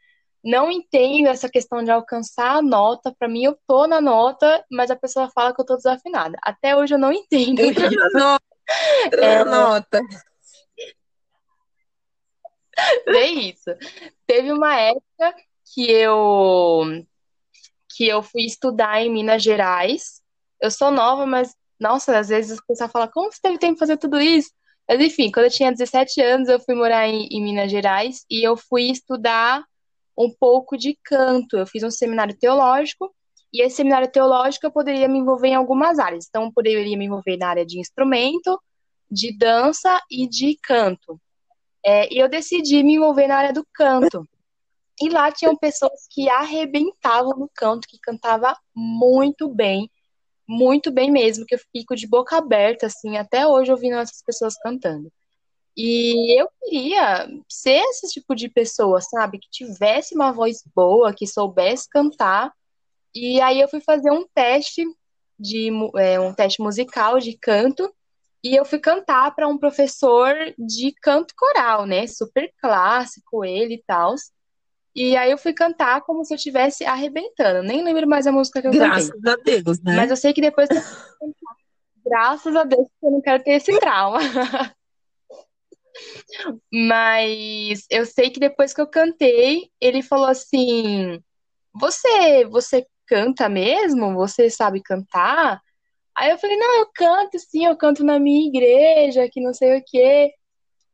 não 0.44 0.70
entendo 0.70 1.28
essa 1.28 1.48
questão 1.48 1.82
de 1.82 1.90
alcançar 1.90 2.56
a 2.56 2.62
nota. 2.62 3.14
Para 3.18 3.28
mim, 3.28 3.44
eu 3.44 3.58
tô 3.66 3.86
na 3.86 4.00
nota, 4.00 4.62
mas 4.70 4.90
a 4.90 4.96
pessoa 4.96 5.30
fala 5.30 5.54
que 5.54 5.60
eu 5.60 5.64
tô 5.64 5.76
desafinada. 5.76 6.38
Até 6.42 6.76
hoje 6.76 6.94
eu 6.94 6.98
não 6.98 7.10
entendo. 7.10 7.60
Entra 7.60 7.90
na 7.90 8.10
nota. 8.10 8.44
Entra 9.06 9.24
é... 9.24 9.38
na 9.38 9.44
nota. 9.44 10.00
É 13.06 13.26
isso. 13.26 13.70
Teve 14.26 14.52
uma 14.52 14.76
época 14.78 15.34
que 15.72 15.90
eu 15.90 17.04
que 17.96 18.08
eu 18.08 18.22
fui 18.22 18.42
estudar 18.42 19.00
em 19.00 19.10
Minas 19.10 19.42
Gerais. 19.42 20.20
Eu 20.60 20.70
sou 20.70 20.90
nova, 20.90 21.24
mas 21.24 21.54
nossa, 21.78 22.18
às 22.18 22.28
vezes 22.28 22.58
o 22.58 22.66
pessoal 22.66 22.90
fala: 22.90 23.08
"Como 23.08 23.32
você 23.32 23.38
teve 23.40 23.58
tempo 23.58 23.74
de 23.74 23.78
fazer 23.78 23.96
tudo 23.96 24.20
isso?" 24.20 24.50
Mas 24.88 25.00
enfim, 25.00 25.30
quando 25.30 25.46
eu 25.46 25.50
tinha 25.50 25.70
17 25.72 26.20
anos, 26.20 26.48
eu 26.48 26.60
fui 26.60 26.74
morar 26.74 27.06
em, 27.08 27.28
em 27.30 27.42
Minas 27.42 27.70
Gerais 27.70 28.24
e 28.28 28.46
eu 28.46 28.56
fui 28.56 28.90
estudar 28.90 29.64
um 30.16 30.30
pouco 30.30 30.76
de 30.76 30.98
canto. 31.04 31.56
Eu 31.56 31.66
fiz 31.66 31.82
um 31.82 31.90
seminário 31.90 32.36
teológico 32.36 33.14
e 33.52 33.62
esse 33.62 33.76
seminário 33.76 34.10
teológico 34.10 34.66
eu 34.66 34.72
poderia 34.72 35.08
me 35.08 35.18
envolver 35.18 35.48
em 35.48 35.54
algumas 35.54 35.98
áreas. 35.98 36.26
Então, 36.28 36.44
eu 36.44 36.52
poderia 36.52 36.96
me 36.96 37.04
envolver 37.04 37.36
na 37.36 37.48
área 37.48 37.64
de 37.64 37.78
instrumento, 37.78 38.60
de 39.10 39.36
dança 39.36 40.00
e 40.10 40.28
de 40.28 40.58
canto. 40.62 41.20
É, 41.84 42.12
e 42.12 42.18
eu 42.18 42.28
decidi 42.28 42.82
me 42.82 42.94
envolver 42.94 43.28
na 43.28 43.36
área 43.36 43.52
do 43.52 43.64
canto. 43.72 44.26
E 45.00 45.08
lá 45.08 45.30
tinham 45.30 45.56
pessoas 45.56 46.06
que 46.10 46.28
arrebentavam 46.28 47.36
no 47.36 47.50
canto, 47.54 47.86
que 47.88 47.98
cantava 48.00 48.56
muito 48.74 49.48
bem, 49.48 49.90
muito 50.48 50.90
bem 50.90 51.10
mesmo, 51.10 51.44
que 51.46 51.54
eu 51.54 51.60
fico 51.72 51.96
de 51.96 52.06
boca 52.06 52.36
aberta, 52.36 52.86
assim, 52.86 53.16
até 53.16 53.46
hoje 53.46 53.72
ouvindo 53.72 53.96
essas 53.96 54.22
pessoas 54.22 54.54
cantando. 54.56 55.12
E 55.76 56.40
eu 56.40 56.48
queria 56.60 57.28
ser 57.48 57.80
esse 57.90 58.08
tipo 58.08 58.34
de 58.34 58.48
pessoa, 58.48 59.00
sabe? 59.00 59.38
Que 59.38 59.48
tivesse 59.50 60.14
uma 60.14 60.32
voz 60.32 60.62
boa, 60.74 61.12
que 61.12 61.26
soubesse 61.26 61.88
cantar. 61.88 62.52
E 63.14 63.40
aí 63.40 63.60
eu 63.60 63.68
fui 63.68 63.80
fazer 63.80 64.10
um 64.10 64.26
teste 64.34 64.84
de 65.38 65.70
é, 65.96 66.18
um 66.20 66.32
teste 66.32 66.62
musical 66.62 67.18
de 67.18 67.36
canto 67.36 67.92
e 68.42 68.54
eu 68.54 68.64
fui 68.64 68.78
cantar 68.78 69.34
para 69.34 69.48
um 69.48 69.58
professor 69.58 70.34
de 70.58 70.92
canto 71.00 71.34
coral, 71.36 71.86
né? 71.86 72.06
Super 72.06 72.52
clássico 72.60 73.44
ele 73.44 73.74
e 73.74 73.82
tal. 73.86 74.14
E 74.94 75.16
aí 75.16 75.30
eu 75.30 75.38
fui 75.38 75.52
cantar 75.52 76.02
como 76.02 76.24
se 76.24 76.32
eu 76.32 76.36
estivesse 76.36 76.84
arrebentando. 76.84 77.66
Nem 77.66 77.82
lembro 77.82 78.06
mais 78.06 78.26
a 78.26 78.32
música 78.32 78.60
que 78.60 78.68
eu 78.68 78.72
Graças 78.72 79.10
cantei. 79.10 79.32
a 79.32 79.36
Deus, 79.62 79.80
né? 79.80 79.96
Mas 79.96 80.10
eu 80.10 80.16
sei 80.16 80.32
que 80.32 80.40
depois. 80.40 80.68
Graças 82.04 82.54
a 82.54 82.64
Deus 82.64 82.86
que 83.00 83.06
eu 83.06 83.10
não 83.10 83.20
quero 83.20 83.42
ter 83.42 83.52
esse 83.52 83.76
trauma. 83.80 84.18
Mas 86.72 87.86
eu 87.90 88.04
sei 88.04 88.30
que 88.30 88.40
depois 88.40 88.74
que 88.74 88.80
eu 88.80 88.86
cantei, 88.86 89.70
ele 89.80 90.02
falou 90.02 90.26
assim: 90.26 91.20
"Você, 91.74 92.44
você 92.46 92.86
canta 93.06 93.48
mesmo? 93.48 94.14
Você 94.14 94.50
sabe 94.50 94.82
cantar?" 94.82 95.60
Aí 96.16 96.30
eu 96.30 96.38
falei: 96.38 96.56
"Não, 96.56 96.80
eu 96.80 96.88
canto 96.94 97.38
sim, 97.38 97.66
eu 97.66 97.76
canto 97.76 98.04
na 98.04 98.18
minha 98.18 98.48
igreja, 98.48 99.28
que 99.30 99.40
não 99.40 99.54
sei 99.54 99.78
o 99.78 99.84
quê." 99.86 100.32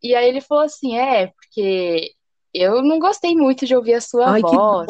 E 0.03 0.15
aí 0.15 0.29
ele 0.29 0.41
falou 0.41 0.65
assim: 0.65 0.97
"É, 0.99 1.29
porque 1.29 2.13
eu 2.55 2.83
não 2.83 2.99
gostei 2.99 3.35
muito 3.35 3.67
de 3.67 3.77
ouvir 3.77 3.95
a 3.95 4.01
sua 4.01 4.33
Ai, 4.33 4.41
voz." 4.43 4.89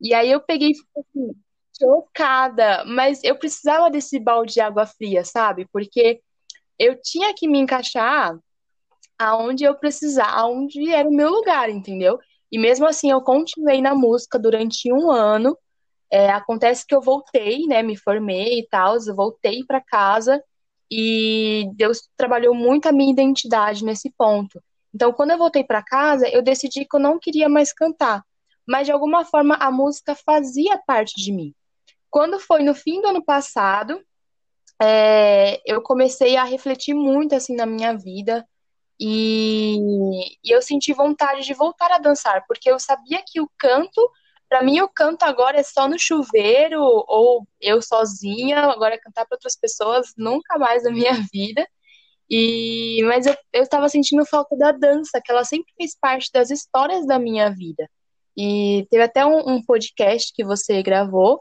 E 0.00 0.14
aí 0.14 0.30
eu 0.30 0.40
peguei 0.40 0.70
e 0.70 0.74
fiquei 0.74 1.02
assim, 1.02 1.32
chocada, 1.78 2.84
mas 2.86 3.22
eu 3.22 3.38
precisava 3.38 3.90
desse 3.90 4.18
balde 4.18 4.54
de 4.54 4.60
água 4.60 4.86
fria, 4.86 5.24
sabe? 5.24 5.66
Porque 5.72 6.20
eu 6.78 7.00
tinha 7.00 7.34
que 7.34 7.48
me 7.48 7.58
encaixar 7.58 8.38
aonde 9.18 9.64
eu 9.64 9.74
precisar, 9.74 10.30
aonde 10.30 10.92
era 10.92 11.08
o 11.08 11.14
meu 11.14 11.30
lugar, 11.30 11.70
entendeu? 11.70 12.18
E 12.50 12.58
mesmo 12.58 12.86
assim 12.86 13.10
eu 13.10 13.20
continuei 13.22 13.80
na 13.80 13.94
música 13.94 14.38
durante 14.38 14.92
um 14.92 15.10
ano. 15.10 15.56
É, 16.10 16.30
acontece 16.30 16.86
que 16.86 16.94
eu 16.94 17.00
voltei, 17.00 17.66
né? 17.66 17.82
Me 17.82 17.96
formei 17.96 18.60
e 18.60 18.68
tal, 18.68 18.96
eu 18.96 19.14
voltei 19.14 19.64
para 19.64 19.80
casa 19.80 20.42
e 20.90 21.68
Deus 21.74 22.08
trabalhou 22.16 22.54
muito 22.54 22.86
a 22.86 22.92
minha 22.92 23.12
identidade 23.12 23.84
nesse 23.84 24.10
ponto. 24.16 24.62
Então, 24.94 25.12
quando 25.12 25.32
eu 25.32 25.38
voltei 25.38 25.64
para 25.64 25.82
casa, 25.82 26.28
eu 26.28 26.42
decidi 26.42 26.84
que 26.84 26.96
eu 26.96 27.00
não 27.00 27.18
queria 27.18 27.48
mais 27.48 27.72
cantar, 27.72 28.22
mas 28.66 28.86
de 28.86 28.92
alguma 28.92 29.24
forma 29.24 29.56
a 29.56 29.70
música 29.70 30.14
fazia 30.14 30.80
parte 30.86 31.14
de 31.16 31.32
mim. 31.32 31.52
Quando 32.08 32.38
foi 32.38 32.62
no 32.62 32.74
fim 32.74 33.00
do 33.02 33.08
ano 33.08 33.24
passado, 33.24 34.00
é, 34.80 35.60
eu 35.66 35.82
comecei 35.82 36.36
a 36.36 36.44
refletir 36.44 36.94
muito 36.94 37.34
assim 37.34 37.54
na 37.56 37.66
minha 37.66 37.96
vida 37.96 38.46
e, 38.98 39.76
e 40.42 40.54
eu 40.54 40.62
senti 40.62 40.92
vontade 40.92 41.44
de 41.44 41.54
voltar 41.54 41.92
a 41.92 41.98
dançar, 41.98 42.44
porque 42.46 42.70
eu 42.70 42.78
sabia 42.78 43.22
que 43.26 43.40
o 43.40 43.50
canto, 43.58 44.10
para 44.48 44.62
mim, 44.62 44.80
o 44.80 44.88
canto 44.88 45.22
agora 45.24 45.58
é 45.58 45.62
só 45.62 45.88
no 45.88 45.98
chuveiro 45.98 46.80
ou 46.82 47.46
eu 47.60 47.82
sozinha, 47.82 48.60
agora 48.60 48.94
é 48.94 48.98
cantar 48.98 49.26
para 49.26 49.36
outras 49.36 49.56
pessoas, 49.56 50.12
nunca 50.16 50.58
mais 50.58 50.84
na 50.84 50.90
minha 50.90 51.12
vida. 51.32 51.66
E, 52.28 53.02
mas 53.04 53.26
eu, 53.26 53.36
estava 53.62 53.88
sentindo 53.88 54.26
falta 54.26 54.56
da 54.56 54.72
dança, 54.72 55.20
que 55.22 55.30
ela 55.30 55.44
sempre 55.44 55.72
fez 55.76 55.96
parte 55.98 56.30
das 56.32 56.50
histórias 56.50 57.06
da 57.06 57.18
minha 57.18 57.50
vida. 57.50 57.88
E 58.36 58.86
teve 58.90 59.02
até 59.02 59.24
um, 59.24 59.48
um 59.48 59.64
podcast 59.64 60.32
que 60.34 60.44
você 60.44 60.82
gravou, 60.82 61.40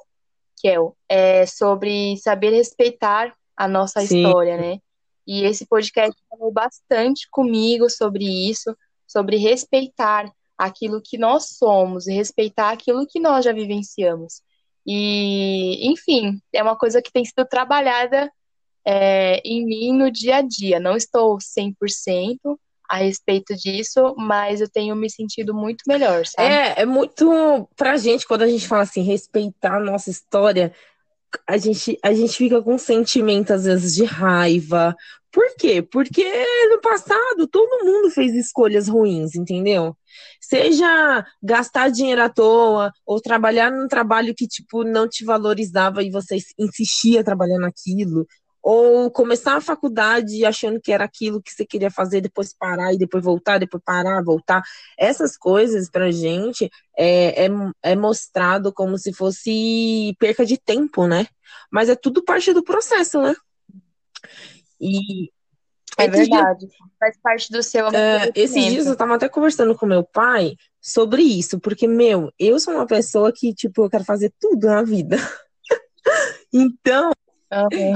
Kel, 0.61 0.95
é 1.09 1.45
sobre 1.45 2.17
saber 2.17 2.51
respeitar 2.51 3.35
a 3.57 3.67
nossa 3.67 4.01
Sim. 4.01 4.23
história, 4.23 4.57
né? 4.57 4.79
E 5.25 5.43
esse 5.43 5.65
podcast 5.65 6.15
falou 6.29 6.51
bastante 6.51 7.27
comigo 7.31 7.89
sobre 7.89 8.25
isso, 8.25 8.75
sobre 9.07 9.37
respeitar 9.37 10.31
aquilo 10.57 11.01
que 11.01 11.17
nós 11.17 11.57
somos 11.57 12.07
respeitar 12.07 12.71
aquilo 12.71 13.05
que 13.05 13.19
nós 13.19 13.43
já 13.43 13.51
vivenciamos. 13.51 14.41
E, 14.85 15.87
enfim, 15.89 16.39
é 16.53 16.61
uma 16.61 16.77
coisa 16.77 17.01
que 17.01 17.11
tem 17.11 17.25
sido 17.25 17.45
trabalhada 17.45 18.31
é, 18.85 19.41
em 19.43 19.65
mim 19.65 19.91
no 19.93 20.11
dia 20.11 20.37
a 20.37 20.41
dia. 20.41 20.79
Não 20.79 20.95
estou 20.95 21.37
100% 21.37 22.37
a 22.87 22.97
respeito 22.97 23.55
disso, 23.55 24.13
mas 24.15 24.61
eu 24.61 24.69
tenho 24.69 24.95
me 24.95 25.09
sentido 25.09 25.55
muito 25.55 25.83
melhor, 25.87 26.23
sabe? 26.27 26.47
É, 26.47 26.81
é 26.81 26.85
muito 26.85 27.67
pra 27.75 27.97
gente, 27.97 28.27
quando 28.27 28.43
a 28.43 28.47
gente 28.47 28.67
fala 28.67 28.83
assim, 28.83 29.01
respeitar 29.01 29.77
a 29.77 29.83
nossa 29.83 30.11
história, 30.11 30.71
a 31.47 31.57
gente, 31.57 31.97
a 32.03 32.13
gente 32.13 32.35
fica 32.37 32.61
com 32.61 32.77
sentimento, 32.77 33.53
às 33.53 33.65
vezes, 33.65 33.93
de 33.93 34.03
raiva. 34.03 34.95
Por 35.31 35.55
quê? 35.57 35.81
Porque 35.81 36.23
no 36.69 36.79
passado 36.79 37.47
todo 37.51 37.83
mundo 37.83 38.09
fez 38.09 38.33
escolhas 38.33 38.87
ruins, 38.87 39.35
entendeu? 39.35 39.95
Seja 40.39 41.25
gastar 41.43 41.89
dinheiro 41.89 42.21
à 42.21 42.29
toa, 42.29 42.91
ou 43.05 43.19
trabalhar 43.19 43.71
num 43.71 43.87
trabalho 43.87 44.33
que, 44.35 44.47
tipo, 44.47 44.83
não 44.83 45.09
te 45.09 45.25
valorizava 45.25 46.01
e 46.03 46.09
você 46.09 46.37
insistia 46.57 47.23
trabalhando 47.23 47.61
naquilo, 47.61 48.25
ou 48.65 49.11
começar 49.11 49.55
a 49.55 49.61
faculdade 49.61 50.43
achando 50.43 50.81
que 50.81 50.91
era 50.91 51.03
aquilo 51.03 51.39
que 51.39 51.51
você 51.51 51.63
queria 51.63 51.91
fazer, 51.91 52.19
depois 52.19 52.51
parar 52.51 52.91
e 52.91 52.97
depois 52.97 53.23
voltar, 53.23 53.59
depois 53.59 53.83
parar, 53.85 54.23
voltar. 54.23 54.63
Essas 54.97 55.37
coisas 55.37 55.87
pra 55.87 56.09
gente 56.09 56.67
é, 56.97 57.45
é, 57.45 57.49
é 57.83 57.95
mostrado 57.95 58.73
como 58.73 58.97
se 58.97 59.13
fosse 59.13 60.15
perca 60.17 60.43
de 60.43 60.57
tempo, 60.57 61.05
né? 61.05 61.27
Mas 61.71 61.89
é 61.89 61.95
tudo 61.95 62.23
parte 62.23 62.53
do 62.53 62.63
processo, 62.63 63.21
né? 63.21 63.35
E 64.81 65.29
É 65.95 66.07
dias, 66.07 66.27
verdade. 66.27 66.67
Faz 66.99 67.19
parte 67.21 67.51
do 67.51 67.61
seu 67.61 67.89
é, 67.89 68.31
esses 68.33 68.65
dias 68.65 68.87
eu 68.87 68.95
tava 68.95 69.13
até 69.13 69.29
conversando 69.29 69.75
com 69.75 69.85
meu 69.85 70.03
pai 70.03 70.55
sobre 70.81 71.21
isso, 71.21 71.59
porque, 71.59 71.87
meu, 71.87 72.33
eu 72.39 72.59
sou 72.59 72.73
uma 72.73 72.87
pessoa 72.87 73.31
que, 73.31 73.53
tipo, 73.53 73.85
eu 73.85 73.89
quero 73.91 74.03
fazer 74.03 74.33
tudo 74.39 74.65
na 74.65 74.81
vida. 74.81 75.17
Então, 76.57 77.11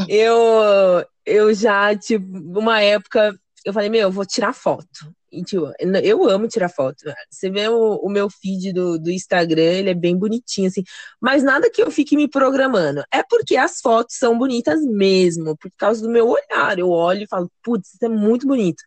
Eu, 0.08 1.06
eu 1.26 1.54
já, 1.54 1.96
tipo, 1.96 2.26
uma 2.60 2.82
época, 2.82 3.38
eu 3.66 3.74
falei, 3.74 3.90
meu, 3.90 4.02
eu 4.02 4.12
vou 4.12 4.26
tirar 4.26 4.54
foto. 4.54 5.14
E, 5.32 5.44
tipo, 5.44 5.72
eu 6.04 6.28
amo 6.28 6.48
tirar 6.48 6.70
foto. 6.70 7.04
Você 7.30 7.50
vê 7.50 7.68
o, 7.68 7.96
o 7.98 8.10
meu 8.10 8.30
feed 8.30 8.74
do, 8.74 8.98
do 8.98 9.12
Instagram, 9.12 9.62
ele 9.62 9.90
é 9.92 9.94
bem 9.94 10.18
bonitinho, 10.18 10.68
assim. 10.68 10.84
Mas 11.22 11.44
nada 11.44 11.70
que 11.70 11.82
eu 11.82 11.92
fique 11.92 12.16
me 12.16 12.28
programando. 12.28 13.04
É 13.12 13.22
porque 13.24 13.56
as 13.56 13.80
fotos 13.80 14.16
são 14.18 14.38
bonitas 14.38 14.82
mesmo, 14.84 15.56
por 15.58 15.72
causa 15.78 16.02
do 16.02 16.10
meu 16.10 16.28
olhar. 16.28 16.80
Eu 16.80 16.90
olho 16.90 17.24
e 17.24 17.28
falo, 17.28 17.52
putz, 17.64 17.94
isso 17.94 18.06
é 18.06 18.10
muito 18.10 18.48
bonito. 18.48 18.84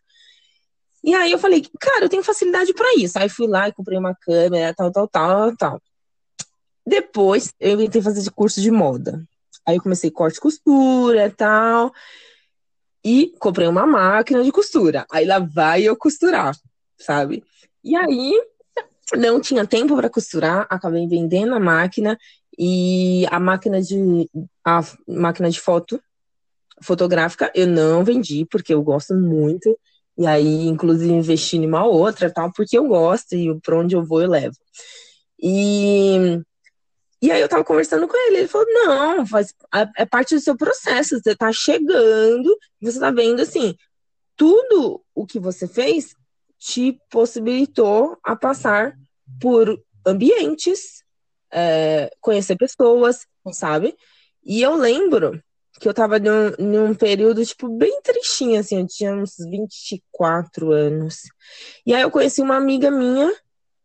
E 1.03 1.13
aí 1.13 1.31
eu 1.31 1.39
falei, 1.39 1.65
cara, 1.79 2.05
eu 2.05 2.09
tenho 2.09 2.23
facilidade 2.23 2.73
pra 2.73 2.93
isso. 2.97 3.17
Aí 3.19 3.29
fui 3.29 3.47
lá 3.47 3.67
e 3.67 3.73
comprei 3.73 3.97
uma 3.97 4.15
câmera, 4.15 4.73
tal, 4.73 4.91
tal, 4.91 5.07
tal, 5.07 5.55
tal. 5.55 5.81
Depois 6.85 7.53
eu 7.59 7.73
inventei 7.73 8.01
fazer 8.01 8.29
curso 8.31 8.61
de 8.61 8.71
moda. 8.71 9.23
Aí 9.65 9.75
eu 9.75 9.81
comecei 9.81 10.11
corte 10.11 10.37
e 10.37 10.41
costura 10.41 11.25
e 11.25 11.31
tal. 11.31 11.91
E 13.03 13.33
comprei 13.39 13.67
uma 13.67 13.85
máquina 13.85 14.43
de 14.43 14.51
costura. 14.51 15.05
Aí 15.11 15.25
lá 15.25 15.39
vai 15.39 15.83
eu 15.83 15.95
costurar, 15.95 16.55
sabe? 16.97 17.43
E 17.83 17.95
aí 17.95 18.33
não 19.17 19.39
tinha 19.41 19.67
tempo 19.67 19.95
para 19.95 20.09
costurar, 20.09 20.65
acabei 20.69 21.07
vendendo 21.07 21.53
a 21.53 21.59
máquina 21.59 22.17
e 22.57 23.25
a 23.29 23.39
máquina 23.39 23.81
de 23.81 24.29
a 24.63 24.81
máquina 25.07 25.49
de 25.49 25.59
foto 25.59 26.01
fotográfica 26.81 27.51
eu 27.55 27.67
não 27.67 28.03
vendi 28.03 28.45
porque 28.45 28.73
eu 28.73 28.81
gosto 28.81 29.13
muito. 29.15 29.77
E 30.17 30.27
aí, 30.27 30.67
inclusive, 30.67 31.11
investi 31.11 31.57
em 31.57 31.65
uma 31.65 31.85
outra, 31.85 32.31
tal, 32.31 32.51
porque 32.53 32.77
eu 32.77 32.87
gosto 32.87 33.33
e 33.33 33.59
para 33.61 33.79
onde 33.79 33.95
eu 33.95 34.05
vou 34.05 34.21
eu 34.21 34.29
levo. 34.29 34.55
E 35.41 36.39
e 37.23 37.31
aí 37.31 37.39
eu 37.39 37.47
tava 37.47 37.63
conversando 37.63 38.05
com 38.05 38.17
ele, 38.27 38.39
ele 38.39 38.47
falou, 38.49 38.67
não, 38.67 39.25
faz, 39.25 39.55
é 39.95 40.05
parte 40.05 40.35
do 40.35 40.41
seu 40.41 40.57
processo, 40.57 41.21
você 41.21 41.33
tá 41.33 41.53
chegando, 41.53 42.53
você 42.81 42.99
tá 42.99 43.11
vendo 43.11 43.41
assim, 43.41 43.77
tudo 44.35 45.01
o 45.15 45.25
que 45.25 45.39
você 45.39 45.65
fez 45.65 46.13
te 46.59 46.99
possibilitou 47.09 48.17
a 48.25 48.35
passar 48.35 48.93
por 49.39 49.81
ambientes, 50.05 51.01
é, 51.49 52.11
conhecer 52.19 52.57
pessoas, 52.57 53.25
sabe? 53.53 53.95
E 54.43 54.61
eu 54.61 54.75
lembro 54.75 55.41
que 55.79 55.87
eu 55.87 55.93
tava 55.93 56.19
num, 56.19 56.51
num 56.59 56.93
período, 56.93 57.45
tipo, 57.45 57.69
bem 57.69 58.01
tristinho, 58.01 58.59
assim, 58.59 58.81
eu 58.81 58.87
tinha 58.87 59.15
uns 59.15 59.35
24 59.49 60.73
anos. 60.73 61.21
E 61.85 61.93
aí 61.93 62.01
eu 62.01 62.11
conheci 62.11 62.41
uma 62.41 62.57
amiga 62.57 62.91
minha 62.91 63.33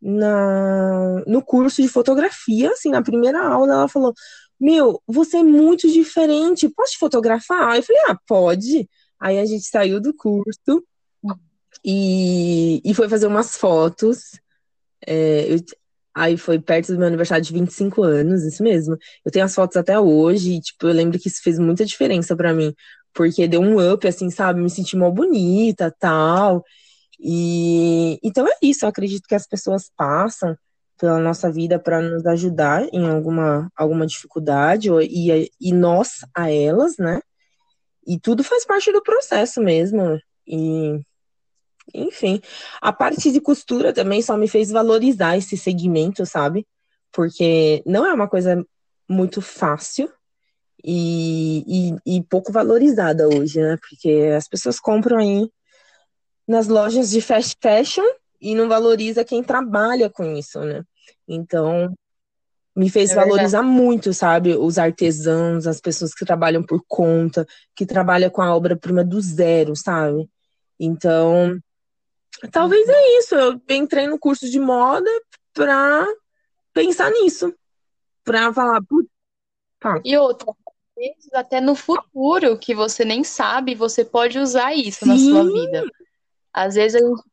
na, 0.01 1.23
no 1.27 1.43
curso 1.43 1.81
de 1.81 1.87
fotografia, 1.87 2.71
assim, 2.71 2.89
na 2.89 3.01
primeira 3.01 3.45
aula, 3.45 3.73
ela 3.73 3.87
falou: 3.87 4.13
Meu, 4.59 5.01
você 5.07 5.37
é 5.37 5.43
muito 5.43 5.91
diferente, 5.91 6.69
posso 6.69 6.93
te 6.93 6.99
fotografar? 6.99 7.69
Aí 7.69 7.79
eu 7.79 7.83
falei: 7.83 8.01
Ah, 8.07 8.17
pode. 8.27 8.89
Aí 9.19 9.39
a 9.39 9.45
gente 9.45 9.65
saiu 9.65 9.99
do 10.01 10.13
curso 10.13 10.83
e, 11.83 12.81
e 12.83 12.93
foi 12.93 13.09
fazer 13.09 13.27
umas 13.27 13.55
fotos. 13.55 14.39
É, 15.05 15.53
eu, 15.53 15.59
aí 16.15 16.37
foi 16.37 16.59
perto 16.59 16.93
do 16.93 16.97
meu 16.99 17.07
aniversário 17.07 17.43
de 17.43 17.53
25 17.53 18.03
anos, 18.03 18.43
isso 18.43 18.63
mesmo. 18.63 18.97
Eu 19.25 19.31
tenho 19.31 19.45
as 19.45 19.55
fotos 19.55 19.77
até 19.77 19.99
hoje, 19.99 20.53
e, 20.55 20.61
tipo, 20.61 20.87
eu 20.87 20.93
lembro 20.93 21.19
que 21.19 21.27
isso 21.27 21.41
fez 21.41 21.59
muita 21.59 21.85
diferença 21.85 22.35
para 22.35 22.53
mim, 22.53 22.73
porque 23.13 23.47
deu 23.47 23.61
um 23.61 23.93
up, 23.93 24.07
assim, 24.07 24.29
sabe? 24.29 24.61
Me 24.61 24.69
senti 24.69 24.95
mal 24.97 25.11
bonita 25.11 25.93
tal. 25.99 26.63
E 27.19 28.19
então 28.23 28.47
é 28.47 28.53
isso, 28.61 28.85
eu 28.85 28.89
acredito 28.89 29.27
que 29.27 29.35
as 29.35 29.45
pessoas 29.45 29.91
passam 29.95 30.55
pela 30.99 31.19
nossa 31.19 31.51
vida 31.51 31.79
para 31.79 32.01
nos 32.01 32.25
ajudar 32.25 32.85
em 32.93 33.09
alguma, 33.09 33.71
alguma 33.75 34.05
dificuldade, 34.05 34.89
e, 34.89 35.49
e 35.59 35.73
nós 35.73 36.25
a 36.35 36.51
elas, 36.51 36.97
né? 36.97 37.21
E 38.05 38.19
tudo 38.19 38.43
faz 38.43 38.65
parte 38.65 38.91
do 38.91 39.01
processo 39.01 39.61
mesmo. 39.61 40.19
E, 40.45 40.99
enfim, 41.93 42.41
a 42.81 42.91
parte 42.91 43.31
de 43.31 43.39
costura 43.39 43.93
também 43.93 44.21
só 44.21 44.35
me 44.35 44.47
fez 44.47 44.71
valorizar 44.71 45.37
esse 45.37 45.55
segmento, 45.55 46.25
sabe? 46.25 46.67
Porque 47.11 47.81
não 47.85 48.05
é 48.05 48.13
uma 48.13 48.27
coisa 48.27 48.65
muito 49.07 49.41
fácil 49.41 50.11
e, 50.83 51.93
e, 52.05 52.17
e 52.17 52.23
pouco 52.23 52.51
valorizada 52.51 53.27
hoje, 53.27 53.61
né? 53.61 53.77
Porque 53.77 54.33
as 54.35 54.47
pessoas 54.47 54.79
compram 54.79 55.17
aí 55.17 55.49
nas 56.49 56.67
lojas 56.67 57.11
de 57.11 57.21
fast 57.21 57.55
fashion 57.61 58.03
e 58.41 58.55
não 58.55 58.67
valoriza 58.67 59.23
quem 59.23 59.43
trabalha 59.43 60.09
com 60.09 60.35
isso, 60.35 60.59
né? 60.61 60.83
Então, 61.27 61.93
me 62.75 62.89
fez 62.89 63.11
é 63.11 63.15
valorizar 63.15 63.61
muito, 63.61 64.11
sabe? 64.15 64.55
Os 64.55 64.79
artesãos, 64.79 65.67
as 65.67 65.79
pessoas 65.79 66.11
que 66.11 66.25
trabalham 66.25 66.63
por 66.63 66.83
conta, 66.87 67.45
que 67.75 67.85
trabalham 67.85 68.31
com 68.31 68.41
a 68.41 68.55
obra-prima 68.55 69.03
do 69.03 69.21
zero, 69.21 69.75
sabe? 69.75 70.27
Então, 70.79 71.55
talvez 72.51 72.89
é 72.89 73.17
isso. 73.19 73.35
Eu 73.35 73.61
entrei 73.69 74.07
no 74.07 74.17
curso 74.17 74.49
de 74.49 74.59
moda 74.59 75.09
pra 75.53 76.03
pensar 76.73 77.11
nisso. 77.11 77.53
Pra 78.23 78.51
falar, 78.51 78.81
tá. 79.79 80.01
E 80.03 80.17
outra, 80.17 80.51
até 81.35 81.61
no 81.61 81.75
futuro, 81.75 82.57
que 82.57 82.73
você 82.73 83.05
nem 83.05 83.23
sabe, 83.23 83.75
você 83.75 84.03
pode 84.03 84.39
usar 84.39 84.73
isso 84.73 85.05
Sim. 85.05 85.09
na 85.09 85.17
sua 85.17 85.43
vida. 85.43 85.85
Às 86.59 86.75
vezes 86.75 87.01
a 87.01 87.07
gente 87.07 87.23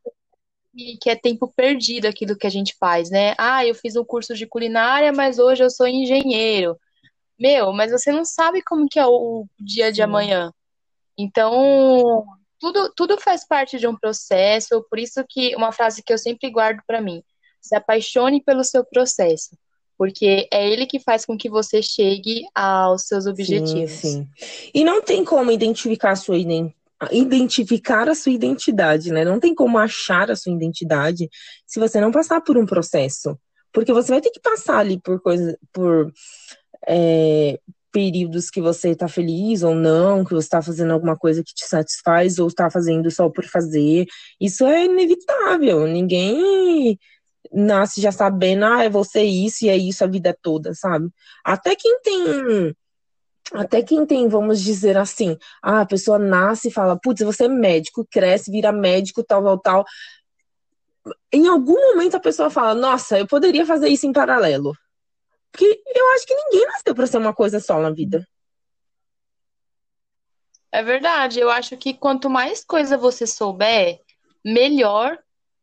que 1.00 1.10
é 1.10 1.16
tempo 1.16 1.52
perdido 1.56 2.06
aquilo 2.06 2.36
que 2.36 2.46
a 2.46 2.50
gente 2.50 2.76
faz, 2.78 3.10
né? 3.10 3.34
Ah, 3.38 3.66
eu 3.66 3.74
fiz 3.74 3.96
um 3.96 4.04
curso 4.04 4.34
de 4.34 4.46
culinária, 4.46 5.12
mas 5.12 5.38
hoje 5.38 5.64
eu 5.64 5.70
sou 5.70 5.88
engenheiro. 5.88 6.78
Meu, 7.36 7.72
mas 7.72 7.90
você 7.90 8.12
não 8.12 8.24
sabe 8.24 8.62
como 8.62 8.86
que 8.86 9.00
é 9.00 9.06
o 9.06 9.46
dia 9.58 9.90
de 9.90 10.00
amanhã. 10.00 10.52
Então, 11.18 12.24
tudo, 12.60 12.92
tudo 12.94 13.18
faz 13.18 13.44
parte 13.44 13.78
de 13.78 13.88
um 13.88 13.96
processo, 13.96 14.86
por 14.88 14.98
isso 14.98 15.24
que 15.28 15.56
uma 15.56 15.72
frase 15.72 16.04
que 16.04 16.12
eu 16.12 16.18
sempre 16.18 16.48
guardo 16.48 16.80
para 16.86 17.00
mim, 17.00 17.20
se 17.60 17.74
apaixone 17.74 18.40
pelo 18.40 18.62
seu 18.62 18.84
processo, 18.84 19.56
porque 19.98 20.46
é 20.52 20.70
ele 20.70 20.86
que 20.86 21.00
faz 21.00 21.24
com 21.24 21.36
que 21.36 21.48
você 21.48 21.82
chegue 21.82 22.46
aos 22.54 23.06
seus 23.08 23.26
objetivos. 23.26 23.90
Sim, 23.90 24.28
sim. 24.36 24.70
E 24.72 24.84
não 24.84 25.02
tem 25.02 25.24
como 25.24 25.50
identificar 25.50 26.12
a 26.12 26.16
sua 26.16 26.38
identificar 27.10 28.08
a 28.08 28.14
sua 28.14 28.32
identidade, 28.32 29.12
né? 29.12 29.24
Não 29.24 29.38
tem 29.38 29.54
como 29.54 29.78
achar 29.78 30.30
a 30.30 30.36
sua 30.36 30.52
identidade 30.52 31.28
se 31.66 31.78
você 31.78 32.00
não 32.00 32.10
passar 32.10 32.40
por 32.40 32.56
um 32.56 32.66
processo. 32.66 33.38
Porque 33.72 33.92
você 33.92 34.12
vai 34.12 34.20
ter 34.20 34.30
que 34.30 34.40
passar 34.40 34.78
ali 34.78 34.98
por 34.98 35.20
coisas, 35.20 35.54
por 35.72 36.10
é, 36.88 37.58
períodos 37.92 38.50
que 38.50 38.60
você 38.60 38.90
está 38.90 39.08
feliz 39.08 39.62
ou 39.62 39.74
não, 39.74 40.24
que 40.24 40.32
você 40.32 40.46
está 40.46 40.62
fazendo 40.62 40.92
alguma 40.92 41.16
coisa 41.16 41.42
que 41.42 41.54
te 41.54 41.66
satisfaz 41.66 42.38
ou 42.38 42.48
está 42.48 42.70
fazendo 42.70 43.10
só 43.10 43.28
por 43.28 43.44
fazer. 43.44 44.06
Isso 44.40 44.64
é 44.64 44.84
inevitável. 44.86 45.86
Ninguém 45.86 46.98
nasce 47.52 48.00
já 48.00 48.12
sabendo, 48.12 48.64
ah, 48.64 48.84
é 48.84 48.88
você 48.88 49.22
isso 49.22 49.64
e 49.64 49.68
é 49.68 49.76
isso 49.76 50.04
a 50.04 50.06
vida 50.06 50.36
toda, 50.42 50.74
sabe? 50.74 51.08
Até 51.44 51.76
quem 51.76 52.00
tem 52.00 52.74
até 53.52 53.82
quem 53.82 54.04
tem, 54.04 54.28
vamos 54.28 54.60
dizer 54.60 54.96
assim, 54.96 55.38
ah, 55.62 55.82
a 55.82 55.86
pessoa 55.86 56.18
nasce 56.18 56.68
e 56.68 56.72
fala, 56.72 56.98
putz, 56.98 57.22
você 57.22 57.44
é 57.44 57.48
médico, 57.48 58.06
cresce, 58.10 58.50
vira 58.50 58.72
médico, 58.72 59.22
tal, 59.22 59.42
tal, 59.42 59.58
tal. 59.58 59.84
Em 61.32 61.46
algum 61.46 61.80
momento 61.92 62.16
a 62.16 62.20
pessoa 62.20 62.50
fala, 62.50 62.74
nossa, 62.74 63.18
eu 63.18 63.26
poderia 63.26 63.64
fazer 63.64 63.88
isso 63.88 64.06
em 64.06 64.12
paralelo. 64.12 64.72
Porque 65.52 65.82
eu 65.94 66.08
acho 66.14 66.26
que 66.26 66.34
ninguém 66.34 66.66
nasceu 66.66 66.94
para 66.94 67.06
ser 67.06 67.18
uma 67.18 67.32
coisa 67.32 67.60
só 67.60 67.80
na 67.80 67.90
vida. 67.90 68.26
É 70.72 70.82
verdade, 70.82 71.40
eu 71.40 71.48
acho 71.48 71.76
que 71.76 71.94
quanto 71.94 72.28
mais 72.28 72.64
coisa 72.64 72.98
você 72.98 73.26
souber, 73.26 74.00
melhor 74.44 75.18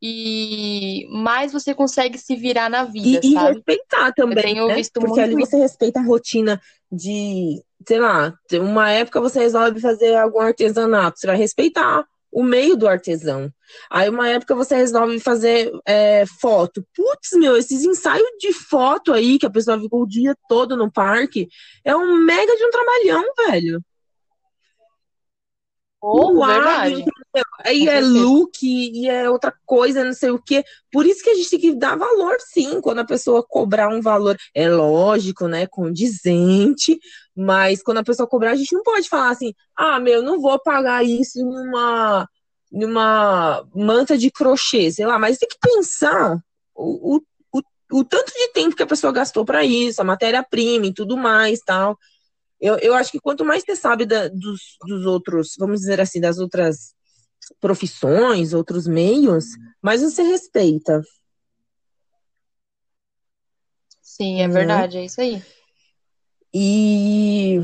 e 0.06 1.06
mais 1.08 1.50
você 1.50 1.74
consegue 1.74 2.18
se 2.18 2.36
virar 2.36 2.68
na 2.68 2.84
vida, 2.84 3.26
e, 3.26 3.32
sabe? 3.32 3.52
E 3.52 3.54
respeitar 3.54 4.12
também, 4.12 4.36
eu 4.36 4.42
tenho 4.42 4.68
né? 4.68 4.74
visto 4.74 5.00
Porque 5.00 5.18
ali 5.18 5.34
você 5.34 5.56
respeita 5.56 5.98
a 5.98 6.02
rotina 6.02 6.60
de 6.92 7.62
sei 7.88 7.98
lá, 7.98 8.34
uma 8.52 8.90
época 8.90 9.18
você 9.18 9.40
resolve 9.40 9.80
fazer 9.80 10.14
algum 10.14 10.40
artesanato, 10.40 11.18
você 11.18 11.26
vai 11.26 11.36
respeitar 11.36 12.04
o 12.30 12.42
meio 12.42 12.76
do 12.76 12.86
artesão. 12.86 13.50
Aí 13.90 14.10
uma 14.10 14.28
época 14.28 14.54
você 14.54 14.76
resolve 14.76 15.18
fazer 15.20 15.72
é, 15.86 16.24
foto. 16.40 16.84
Putz, 16.94 17.32
meu, 17.34 17.56
esses 17.56 17.84
ensaios 17.84 18.28
de 18.38 18.52
foto 18.52 19.12
aí, 19.12 19.38
que 19.38 19.46
a 19.46 19.50
pessoa 19.50 19.80
ficou 19.80 20.02
o 20.02 20.08
dia 20.08 20.34
todo 20.48 20.76
no 20.76 20.92
parque, 20.92 21.48
é 21.82 21.96
um 21.96 22.16
mega 22.16 22.54
de 22.56 22.64
um 22.64 22.70
trabalhão, 22.70 23.24
velho. 23.48 23.80
Oh, 26.06 26.46
verdade. 26.46 27.02
Aí 27.64 27.88
é 27.88 27.98
look 27.98 28.58
e 28.62 29.08
é 29.08 29.28
outra 29.30 29.54
coisa, 29.64 30.04
não 30.04 30.12
sei 30.12 30.30
o 30.30 30.38
quê. 30.38 30.62
Por 30.92 31.06
isso 31.06 31.24
que 31.24 31.30
a 31.30 31.34
gente 31.34 31.48
tem 31.48 31.58
que 31.58 31.74
dar 31.74 31.96
valor, 31.96 32.36
sim, 32.40 32.78
quando 32.82 32.98
a 32.98 33.06
pessoa 33.06 33.42
cobrar 33.42 33.88
um 33.88 34.02
valor. 34.02 34.36
É 34.54 34.68
lógico, 34.68 35.48
né? 35.48 35.66
Condizente, 35.66 37.00
mas 37.34 37.82
quando 37.82 37.98
a 37.98 38.04
pessoa 38.04 38.28
cobrar, 38.28 38.50
a 38.50 38.54
gente 38.54 38.74
não 38.74 38.82
pode 38.82 39.08
falar 39.08 39.30
assim, 39.30 39.54
ah, 39.74 39.98
meu, 39.98 40.22
não 40.22 40.40
vou 40.40 40.60
pagar 40.62 41.02
isso 41.02 41.42
numa, 41.42 42.28
numa 42.70 43.66
manta 43.74 44.18
de 44.18 44.30
crochê, 44.30 44.92
sei 44.92 45.06
lá, 45.06 45.18
mas 45.18 45.38
tem 45.38 45.48
que 45.48 45.58
pensar 45.58 46.38
o, 46.74 47.16
o, 47.16 47.22
o, 47.50 47.62
o 48.00 48.04
tanto 48.04 48.30
de 48.30 48.52
tempo 48.52 48.76
que 48.76 48.82
a 48.82 48.86
pessoa 48.86 49.10
gastou 49.10 49.42
para 49.42 49.64
isso, 49.64 50.02
a 50.02 50.04
matéria-prima 50.04 50.84
e 50.84 50.92
tudo 50.92 51.16
mais, 51.16 51.60
tal. 51.60 51.98
Eu, 52.60 52.78
eu 52.78 52.94
acho 52.94 53.10
que 53.10 53.20
quanto 53.20 53.44
mais 53.44 53.62
você 53.62 53.76
sabe 53.76 54.06
da, 54.06 54.28
dos, 54.28 54.76
dos 54.86 55.06
outros, 55.06 55.54
vamos 55.58 55.80
dizer 55.80 56.00
assim, 56.00 56.20
das 56.20 56.38
outras 56.38 56.94
profissões, 57.60 58.52
outros 58.52 58.86
meios, 58.86 59.44
mais 59.82 60.02
você 60.02 60.22
respeita. 60.22 61.02
Sim, 64.00 64.40
é 64.40 64.48
né? 64.48 64.54
verdade, 64.54 64.98
é 64.98 65.04
isso 65.04 65.20
aí. 65.20 65.42
E, 66.52 67.58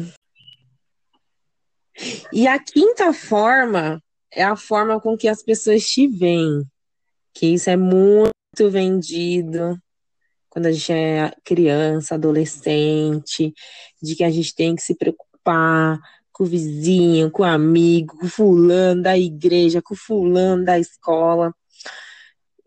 e 2.33 2.46
a 2.46 2.59
quinta 2.59 3.12
forma 3.12 4.03
é 4.33 4.42
a 4.42 4.57
forma 4.57 5.00
com 5.00 5.16
que 5.16 5.29
as 5.29 5.42
pessoas 5.42 5.85
te 5.85 6.09
veem, 6.09 6.64
que 7.33 7.46
isso 7.55 7.70
é 7.70 7.76
muito 7.76 8.33
vendido 8.70 9.81
quando 10.50 10.66
a 10.66 10.72
gente 10.72 10.92
é 10.92 11.32
criança, 11.44 12.16
adolescente, 12.16 13.54
de 14.02 14.16
que 14.16 14.24
a 14.24 14.30
gente 14.30 14.54
tem 14.54 14.74
que 14.74 14.82
se 14.82 14.96
preocupar 14.96 15.98
com 16.32 16.44
o 16.44 16.46
vizinho, 16.46 17.30
com 17.30 17.42
o 17.42 17.46
amigo, 17.46 18.18
com 18.18 18.26
o 18.26 18.28
fulano 18.28 19.02
da 19.02 19.16
igreja, 19.16 19.80
com 19.80 19.94
o 19.94 19.96
fulano 19.96 20.64
da 20.64 20.78
escola. 20.78 21.54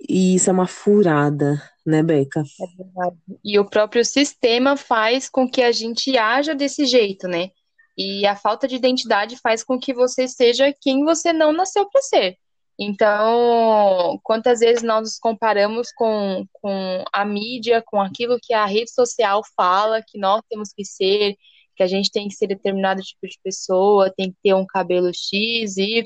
E 0.07 0.35
isso 0.35 0.49
é 0.49 0.53
uma 0.53 0.67
furada, 0.67 1.61
né, 1.85 2.01
Beca? 2.01 2.39
É 2.39 2.83
verdade. 2.83 3.17
E 3.43 3.59
o 3.59 3.65
próprio 3.65 4.03
sistema 4.05 4.77
faz 4.77 5.29
com 5.29 5.49
que 5.49 5.61
a 5.61 5.71
gente 5.71 6.17
haja 6.17 6.55
desse 6.55 6.85
jeito, 6.85 7.27
né? 7.27 7.49
E 7.97 8.25
a 8.25 8.35
falta 8.35 8.67
de 8.67 8.75
identidade 8.75 9.37
faz 9.37 9.63
com 9.63 9.79
que 9.79 9.93
você 9.93 10.27
seja 10.27 10.73
quem 10.81 11.03
você 11.03 11.31
não 11.31 11.51
nasceu 11.51 11.87
para 11.89 12.01
ser. 12.01 12.37
Então, 12.79 14.19
quantas 14.23 14.59
vezes 14.59 14.83
nós 14.83 15.01
nos 15.01 15.19
comparamos 15.19 15.91
com, 15.91 16.45
com 16.53 17.03
a 17.13 17.23
mídia, 17.23 17.83
com 17.85 18.01
aquilo 18.01 18.39
que 18.41 18.53
a 18.53 18.65
rede 18.65 18.91
social 18.91 19.41
fala 19.55 20.01
que 20.01 20.17
nós 20.17 20.41
temos 20.49 20.73
que 20.73 20.83
ser, 20.83 21.35
que 21.75 21.83
a 21.83 21.87
gente 21.87 22.11
tem 22.11 22.27
que 22.27 22.35
ser 22.35 22.47
determinado 22.47 23.01
tipo 23.01 23.27
de 23.27 23.39
pessoa, 23.43 24.13
tem 24.15 24.31
que 24.31 24.37
ter 24.43 24.53
um 24.53 24.65
cabelo 24.65 25.11
X, 25.13 25.77
Y, 25.77 26.03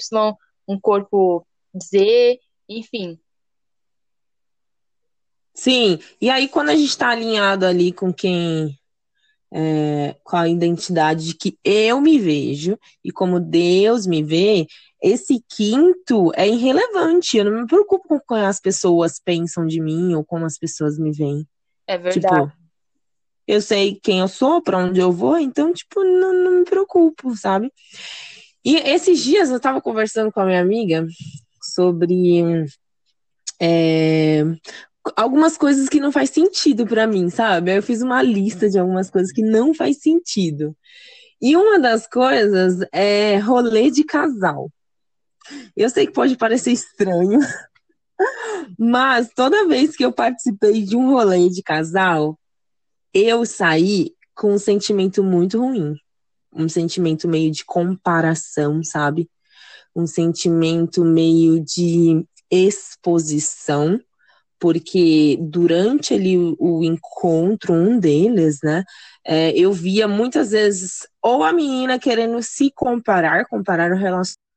um 0.68 0.80
corpo 0.80 1.46
Z, 1.82 2.40
enfim. 2.68 3.18
Sim, 5.54 6.00
e 6.22 6.30
aí 6.30 6.48
quando 6.48 6.70
a 6.70 6.76
gente 6.76 6.90
está 6.90 7.10
alinhado 7.10 7.66
ali 7.66 7.92
com 7.92 8.14
quem 8.14 8.77
é, 9.52 10.16
com 10.24 10.38
a 10.38 10.48
identidade 10.48 11.26
de 11.26 11.34
que 11.34 11.58
eu 11.64 12.02
me 12.02 12.20
vejo 12.20 12.78
e 13.04 13.12
como 13.12 13.40
Deus 13.40 14.06
me 14.06 14.24
vê, 14.24 14.68
esse 15.02 15.44
quinto 15.48 16.32
é 16.36 16.48
irrelevante. 16.48 17.38
Eu 17.38 17.46
não 17.46 17.62
me 17.62 17.68
preocupo 17.68 18.08
com 18.08 18.16
o 18.16 18.20
que 18.20 18.34
as 18.34 18.60
pessoas 18.60 19.20
pensam 19.24 19.66
de 19.66 19.80
mim 19.80 20.16
ou 20.16 20.24
como 20.24 20.46
as 20.46 20.58
pessoas 20.58 20.98
me 20.98 21.12
veem. 21.12 21.48
É 21.86 21.98
verdade. 21.98 22.46
Tipo, 22.46 22.58
eu 23.48 23.62
sei 23.62 23.98
quem 24.02 24.20
eu 24.20 24.28
sou, 24.28 24.62
para 24.62 24.78
onde 24.78 25.00
eu 25.00 25.12
vou, 25.12 25.38
então, 25.38 25.72
tipo, 25.72 26.04
não, 26.04 26.34
não 26.34 26.52
me 26.60 26.66
preocupo, 26.66 27.36
sabe? 27.36 27.72
E 28.64 28.76
esses 28.76 29.24
dias 29.24 29.50
eu 29.50 29.60
tava 29.60 29.82
conversando 29.82 30.32
com 30.32 30.42
a 30.42 30.46
minha 30.46 30.60
amiga 30.60 31.08
sobre 31.62 32.66
é, 33.62 34.44
algumas 35.16 35.58
coisas 35.58 35.90
que 35.90 36.00
não 36.00 36.12
faz 36.12 36.30
sentido 36.30 36.86
para 36.86 37.08
mim, 37.08 37.30
sabe? 37.30 37.76
Eu 37.76 37.84
fiz 37.84 38.02
uma 38.02 38.22
lista 38.22 38.70
de 38.70 38.80
algumas 38.80 39.10
coisas 39.10 39.32
que 39.32 39.42
não 39.42 39.74
faz 39.74 40.02
sentido. 40.02 40.76
E 41.42 41.56
uma 41.56 41.80
das 41.80 42.08
coisas 42.08 42.80
é 42.92 43.38
rolê 43.38 43.92
de 43.92 44.04
casal. 44.04 44.72
Eu 45.76 45.90
sei 45.90 46.08
que 46.08 46.14
pode 46.14 46.36
parecer 46.36 46.72
estranho, 46.72 47.40
Mas 48.78 49.30
toda 49.36 49.68
vez 49.68 49.96
que 49.96 50.04
eu 50.04 50.12
participei 50.12 50.84
de 50.84 50.96
um 50.96 51.12
rolê 51.12 51.50
de 51.50 51.62
casal, 51.62 52.38
eu 53.14 53.46
saí 53.46 54.14
com 54.36 54.54
um 54.54 54.58
sentimento 54.58 55.24
muito 55.24 55.60
ruim. 55.60 55.96
Um 56.54 56.70
sentimento 56.70 57.28
meio 57.28 57.52
de 57.52 57.64
comparação, 57.66 58.84
sabe? 58.84 59.30
Um 59.96 60.08
sentimento 60.08 61.04
meio 61.04 61.64
de 61.64 62.26
exposição, 62.50 64.00
porque 64.60 65.38
durante 65.42 66.14
ali 66.14 66.38
o, 66.38 66.56
o 66.60 66.84
encontro, 66.84 67.74
um 67.74 68.00
deles, 68.00 68.60
né, 68.64 68.84
é, 69.26 69.52
eu 69.52 69.74
via 69.74 70.08
muitas 70.08 70.52
vezes 70.52 71.08
ou 71.22 71.44
a 71.44 71.52
menina 71.52 72.00
querendo 72.00 72.42
se 72.42 72.72
comparar, 72.74 73.46
comparar 73.46 73.92
o 73.92 73.98
relacionamento 73.98 74.48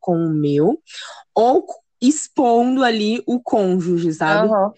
com 0.00 0.16
o 0.16 0.30
meu, 0.30 0.80
ou 1.34 1.66
expondo 2.00 2.84
ali 2.84 3.22
o 3.26 3.40
cônjuge, 3.40 4.12
sabe? 4.12 4.48
Uhum. 4.48 4.72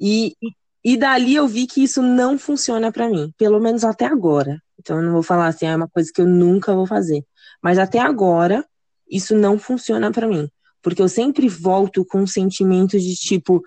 E, 0.00 0.34
e 0.82 0.96
dali 0.96 1.34
eu 1.34 1.46
vi 1.46 1.66
que 1.66 1.82
isso 1.82 2.02
não 2.02 2.38
funciona 2.38 2.90
para 2.90 3.08
mim, 3.08 3.32
pelo 3.36 3.60
menos 3.60 3.84
até 3.84 4.06
agora. 4.06 4.60
Então 4.78 4.96
eu 4.96 5.02
não 5.02 5.12
vou 5.12 5.22
falar 5.22 5.48
assim, 5.48 5.66
ah, 5.66 5.72
é 5.72 5.76
uma 5.76 5.88
coisa 5.88 6.10
que 6.12 6.20
eu 6.20 6.26
nunca 6.26 6.74
vou 6.74 6.86
fazer. 6.86 7.24
Mas 7.62 7.78
até 7.78 7.98
agora, 7.98 8.66
isso 9.08 9.34
não 9.34 9.58
funciona 9.58 10.10
para 10.10 10.26
mim. 10.26 10.50
Porque 10.84 11.00
eu 11.00 11.08
sempre 11.08 11.48
volto 11.48 12.04
com 12.04 12.20
um 12.20 12.26
sentimento 12.26 13.00
de 13.00 13.16
tipo, 13.16 13.62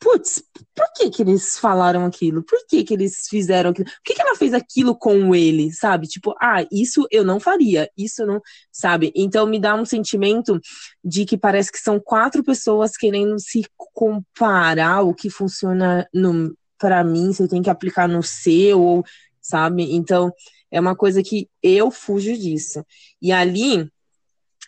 putz, 0.00 0.42
por 0.74 0.86
que 0.96 1.08
que 1.08 1.22
eles 1.22 1.56
falaram 1.56 2.04
aquilo? 2.04 2.42
Por 2.42 2.58
que 2.68 2.82
que 2.82 2.94
eles 2.94 3.28
fizeram 3.28 3.70
aquilo? 3.70 3.86
Por 3.86 4.02
que 4.04 4.14
que 4.14 4.20
ela 4.20 4.36
fez 4.36 4.52
aquilo 4.52 4.96
com 4.96 5.32
ele, 5.34 5.72
sabe? 5.72 6.08
Tipo, 6.08 6.34
ah, 6.40 6.66
isso 6.72 7.06
eu 7.12 7.24
não 7.24 7.38
faria, 7.38 7.88
isso 7.96 8.26
não, 8.26 8.40
sabe? 8.72 9.12
Então 9.14 9.46
me 9.46 9.60
dá 9.60 9.76
um 9.76 9.84
sentimento 9.84 10.60
de 11.04 11.24
que 11.24 11.38
parece 11.38 11.70
que 11.70 11.78
são 11.78 12.00
quatro 12.00 12.42
pessoas 12.42 12.96
querendo 12.96 13.38
se 13.38 13.64
comparar 13.94 15.02
o 15.02 15.14
que 15.14 15.30
funciona 15.30 16.08
no 16.12 16.52
para 16.78 17.02
mim, 17.02 17.32
você 17.32 17.48
tem 17.48 17.60
que 17.60 17.70
aplicar 17.70 18.08
no 18.08 18.22
seu, 18.22 18.80
ou, 18.80 19.04
sabe? 19.40 19.94
Então, 19.94 20.32
é 20.70 20.80
uma 20.80 20.94
coisa 20.94 21.22
que 21.22 21.48
eu 21.62 21.90
fujo 21.90 22.32
disso. 22.36 22.84
E 23.20 23.32
ali 23.32 23.90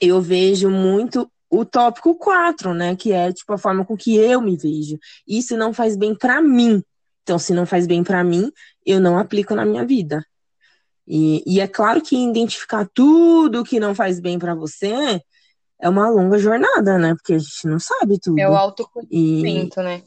eu 0.00 0.20
vejo 0.20 0.68
muito 0.70 1.30
o 1.50 1.64
tópico 1.64 2.14
4, 2.14 2.72
né? 2.72 2.94
Que 2.94 3.12
é 3.12 3.32
tipo 3.32 3.52
a 3.52 3.58
forma 3.58 3.84
com 3.84 3.96
que 3.96 4.16
eu 4.16 4.40
me 4.40 4.56
vejo. 4.56 4.98
Isso 5.26 5.56
não 5.56 5.74
faz 5.74 5.96
bem 5.96 6.14
para 6.14 6.40
mim. 6.40 6.82
Então, 7.22 7.38
se 7.38 7.52
não 7.52 7.66
faz 7.66 7.86
bem 7.86 8.02
para 8.02 8.22
mim, 8.22 8.50
eu 8.86 9.00
não 9.00 9.18
aplico 9.18 9.54
na 9.54 9.64
minha 9.64 9.84
vida. 9.84 10.24
E, 11.06 11.42
e, 11.44 11.60
é 11.60 11.66
claro 11.66 12.00
que 12.00 12.16
identificar 12.16 12.88
tudo 12.94 13.64
que 13.64 13.80
não 13.80 13.94
faz 13.94 14.20
bem 14.20 14.38
para 14.38 14.54
você 14.54 15.20
é 15.80 15.88
uma 15.88 16.08
longa 16.08 16.38
jornada, 16.38 16.98
né? 16.98 17.14
Porque 17.14 17.34
a 17.34 17.38
gente 17.38 17.66
não 17.66 17.80
sabe 17.80 18.18
tudo. 18.20 18.38
É 18.38 18.48
o 18.48 18.54
autoconhecimento, 18.54 19.80
e... 19.80 19.82
né? 19.82 20.02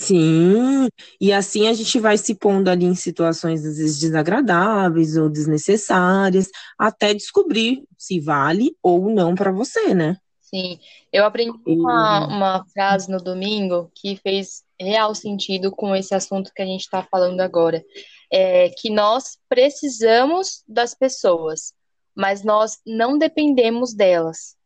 Sim, 0.00 0.88
e 1.20 1.32
assim 1.32 1.66
a 1.66 1.72
gente 1.72 1.98
vai 1.98 2.16
se 2.16 2.32
pondo 2.32 2.68
ali 2.68 2.84
em 2.84 2.94
situações 2.94 3.64
às 3.64 3.78
vezes 3.78 3.98
desagradáveis 3.98 5.16
ou 5.16 5.28
desnecessárias, 5.28 6.48
até 6.78 7.12
descobrir 7.12 7.82
se 7.96 8.20
vale 8.20 8.76
ou 8.80 9.10
não 9.10 9.34
para 9.34 9.50
você, 9.50 9.92
né? 9.94 10.16
Sim, 10.40 10.78
eu 11.12 11.24
aprendi 11.24 11.58
uma, 11.66 12.26
uma 12.26 12.64
frase 12.72 13.10
no 13.10 13.18
domingo 13.18 13.90
que 13.94 14.16
fez 14.16 14.62
real 14.80 15.14
sentido 15.14 15.70
com 15.72 15.94
esse 15.94 16.14
assunto 16.14 16.52
que 16.54 16.62
a 16.62 16.66
gente 16.66 16.82
está 16.82 17.02
falando 17.02 17.40
agora. 17.40 17.84
É 18.32 18.70
que 18.70 18.88
nós 18.90 19.36
precisamos 19.48 20.62
das 20.66 20.94
pessoas, 20.94 21.74
mas 22.14 22.44
nós 22.44 22.78
não 22.86 23.18
dependemos 23.18 23.92
delas. 23.92 24.56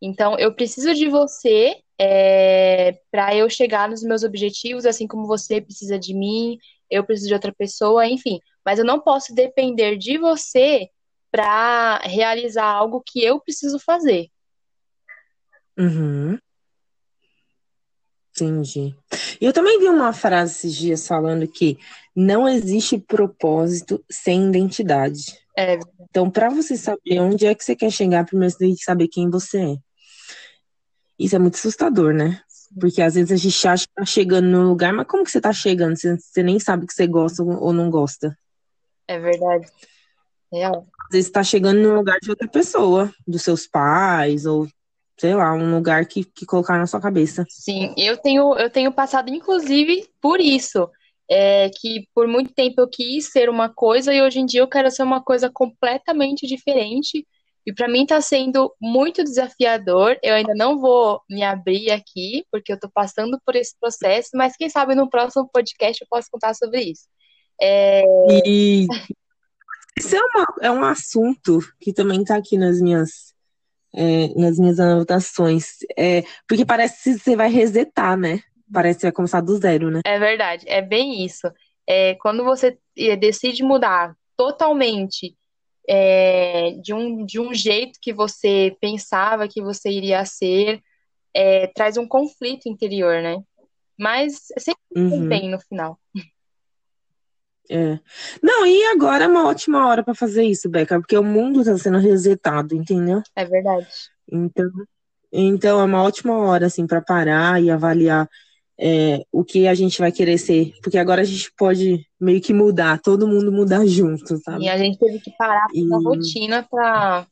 Então, 0.00 0.38
eu 0.38 0.54
preciso 0.54 0.94
de 0.94 1.08
você 1.08 1.76
é, 2.02 2.98
para 3.10 3.36
eu 3.36 3.50
chegar 3.50 3.86
nos 3.86 4.02
meus 4.02 4.22
objetivos, 4.22 4.86
assim 4.86 5.06
como 5.06 5.26
você 5.26 5.60
precisa 5.60 5.98
de 5.98 6.14
mim, 6.14 6.56
eu 6.90 7.04
preciso 7.04 7.28
de 7.28 7.34
outra 7.34 7.52
pessoa, 7.52 8.06
enfim. 8.06 8.40
Mas 8.64 8.78
eu 8.78 8.86
não 8.86 9.00
posso 9.00 9.34
depender 9.34 9.98
de 9.98 10.16
você 10.16 10.88
para 11.30 11.98
realizar 11.98 12.64
algo 12.64 13.02
que 13.04 13.22
eu 13.22 13.38
preciso 13.38 13.78
fazer. 13.78 14.28
Uhum. 15.78 16.38
Entendi. 18.34 18.94
E 19.38 19.44
eu 19.44 19.52
também 19.52 19.78
vi 19.78 19.88
uma 19.88 20.14
frase 20.14 20.52
esses 20.52 20.74
dias 20.74 21.06
falando 21.06 21.46
que 21.46 21.78
não 22.16 22.48
existe 22.48 22.98
propósito 22.98 24.02
sem 24.10 24.48
identidade. 24.48 25.38
É. 25.54 25.78
Então, 26.08 26.30
para 26.30 26.48
você 26.48 26.78
saber 26.78 27.20
onde 27.20 27.44
é 27.44 27.54
que 27.54 27.62
você 27.62 27.76
quer 27.76 27.90
chegar, 27.90 28.24
primeiro 28.24 28.52
você 28.52 28.58
tem 28.58 28.74
que 28.74 28.82
saber 28.82 29.08
quem 29.08 29.28
você 29.28 29.72
é. 29.72 29.89
Isso 31.20 31.36
é 31.36 31.38
muito 31.38 31.56
assustador, 31.56 32.14
né? 32.14 32.40
Porque 32.80 33.02
às 33.02 33.14
vezes 33.14 33.30
a 33.30 33.36
gente 33.36 33.68
acha 33.68 33.86
que 33.86 33.92
tá 33.92 34.06
chegando 34.06 34.48
no 34.48 34.66
lugar, 34.66 34.90
mas 34.90 35.06
como 35.06 35.22
que 35.22 35.30
você 35.30 35.40
tá 35.40 35.52
chegando? 35.52 35.94
Você, 35.94 36.16
você 36.16 36.42
nem 36.42 36.58
sabe 36.58 36.86
que 36.86 36.94
você 36.94 37.06
gosta 37.06 37.42
ou 37.42 37.74
não 37.74 37.90
gosta. 37.90 38.34
É 39.06 39.18
verdade. 39.18 39.66
Real. 40.50 40.86
Às 41.06 41.12
vezes 41.12 41.30
tá 41.30 41.44
chegando 41.44 41.80
no 41.80 41.94
lugar 41.94 42.16
de 42.22 42.30
outra 42.30 42.48
pessoa, 42.48 43.12
dos 43.28 43.42
seus 43.42 43.66
pais, 43.66 44.46
ou 44.46 44.66
sei 45.18 45.34
lá, 45.34 45.52
um 45.52 45.74
lugar 45.74 46.06
que, 46.06 46.24
que 46.24 46.46
colocar 46.46 46.78
na 46.78 46.86
sua 46.86 47.00
cabeça. 47.00 47.44
Sim, 47.50 47.92
eu 47.98 48.16
tenho, 48.16 48.56
eu 48.56 48.70
tenho 48.70 48.90
passado, 48.90 49.28
inclusive, 49.28 50.08
por 50.22 50.40
isso. 50.40 50.88
É, 51.30 51.68
que 51.68 52.08
por 52.14 52.26
muito 52.26 52.52
tempo 52.54 52.80
eu 52.80 52.88
quis 52.88 53.30
ser 53.30 53.48
uma 53.50 53.68
coisa 53.68 54.12
e 54.12 54.20
hoje 54.22 54.40
em 54.40 54.46
dia 54.46 54.62
eu 54.62 54.68
quero 54.68 54.90
ser 54.90 55.02
uma 55.02 55.22
coisa 55.22 55.48
completamente 55.48 56.44
diferente 56.44 57.24
e 57.66 57.72
para 57.72 57.88
mim 57.88 58.02
está 58.02 58.20
sendo 58.20 58.72
muito 58.80 59.22
desafiador. 59.22 60.18
Eu 60.22 60.34
ainda 60.34 60.54
não 60.54 60.78
vou 60.78 61.20
me 61.28 61.42
abrir 61.42 61.90
aqui, 61.90 62.44
porque 62.50 62.72
eu 62.72 62.76
estou 62.76 62.90
passando 62.92 63.40
por 63.44 63.54
esse 63.54 63.74
processo, 63.78 64.30
mas 64.34 64.56
quem 64.56 64.68
sabe 64.68 64.94
no 64.94 65.08
próximo 65.08 65.48
podcast 65.52 66.02
eu 66.02 66.08
posso 66.10 66.28
contar 66.30 66.54
sobre 66.54 66.80
isso. 66.82 67.06
É... 67.60 68.02
E 68.46 68.86
isso 69.98 70.16
é, 70.16 70.20
uma, 70.20 70.46
é 70.62 70.70
um 70.70 70.84
assunto 70.84 71.60
que 71.78 71.92
também 71.92 72.22
está 72.22 72.36
aqui 72.36 72.56
nas 72.56 72.80
minhas, 72.80 73.34
é, 73.94 74.28
nas 74.34 74.58
minhas 74.58 74.80
anotações. 74.80 75.78
É, 75.96 76.22
porque 76.48 76.64
parece 76.64 77.02
que 77.02 77.18
você 77.18 77.36
vai 77.36 77.50
resetar, 77.50 78.16
né? 78.16 78.40
Parece 78.72 79.00
que 79.00 79.06
vai 79.06 79.12
começar 79.12 79.40
do 79.42 79.56
zero, 79.58 79.90
né? 79.90 80.00
É 80.04 80.18
verdade, 80.18 80.64
é 80.68 80.80
bem 80.80 81.24
isso. 81.24 81.50
É, 81.86 82.14
quando 82.14 82.44
você 82.44 82.78
é, 82.96 83.16
decide 83.16 83.62
mudar 83.62 84.14
totalmente 84.36 85.36
é, 85.92 86.70
de, 86.80 86.94
um, 86.94 87.26
de 87.26 87.40
um 87.40 87.52
jeito 87.52 87.98
que 88.00 88.12
você 88.12 88.76
pensava 88.80 89.48
que 89.48 89.60
você 89.60 89.90
iria 89.90 90.24
ser, 90.24 90.80
é, 91.34 91.66
traz 91.66 91.96
um 91.96 92.06
conflito 92.06 92.68
interior, 92.68 93.20
né? 93.20 93.42
Mas 93.98 94.46
sempre 94.56 94.80
uhum. 94.94 95.28
bem 95.28 95.50
no 95.50 95.58
final. 95.58 95.98
É. 97.68 97.98
Não, 98.40 98.64
e 98.64 98.84
agora 98.84 99.24
é 99.24 99.28
uma 99.28 99.48
ótima 99.48 99.84
hora 99.84 100.04
para 100.04 100.14
fazer 100.14 100.44
isso, 100.44 100.68
Beca, 100.68 101.00
porque 101.00 101.18
o 101.18 101.24
mundo 101.24 101.60
está 101.60 101.76
sendo 101.76 101.98
resetado, 101.98 102.72
entendeu? 102.72 103.20
É 103.34 103.44
verdade. 103.44 103.88
Então, 104.30 104.70
então 105.32 105.80
é 105.80 105.84
uma 105.84 106.04
ótima 106.04 106.38
hora 106.38 106.66
assim 106.66 106.86
para 106.86 107.02
parar 107.02 107.60
e 107.60 107.68
avaliar 107.68 108.30
é, 108.80 109.22
o 109.30 109.44
que 109.44 109.68
a 109.68 109.74
gente 109.74 109.98
vai 109.98 110.10
querer 110.10 110.38
ser. 110.38 110.72
Porque 110.82 110.98
agora 110.98 111.20
a 111.20 111.24
gente 111.24 111.52
pode 111.56 112.06
meio 112.18 112.40
que 112.40 112.52
mudar, 112.52 113.00
todo 113.00 113.28
mundo 113.28 113.52
mudar 113.52 113.86
junto, 113.86 114.38
sabe? 114.38 114.64
E 114.64 114.68
a 114.68 114.78
gente 114.78 114.98
teve 114.98 115.20
que 115.20 115.30
parar 115.36 115.66
e... 115.74 115.92
a 115.92 115.96
rotina 115.98 116.66
para 116.68 117.26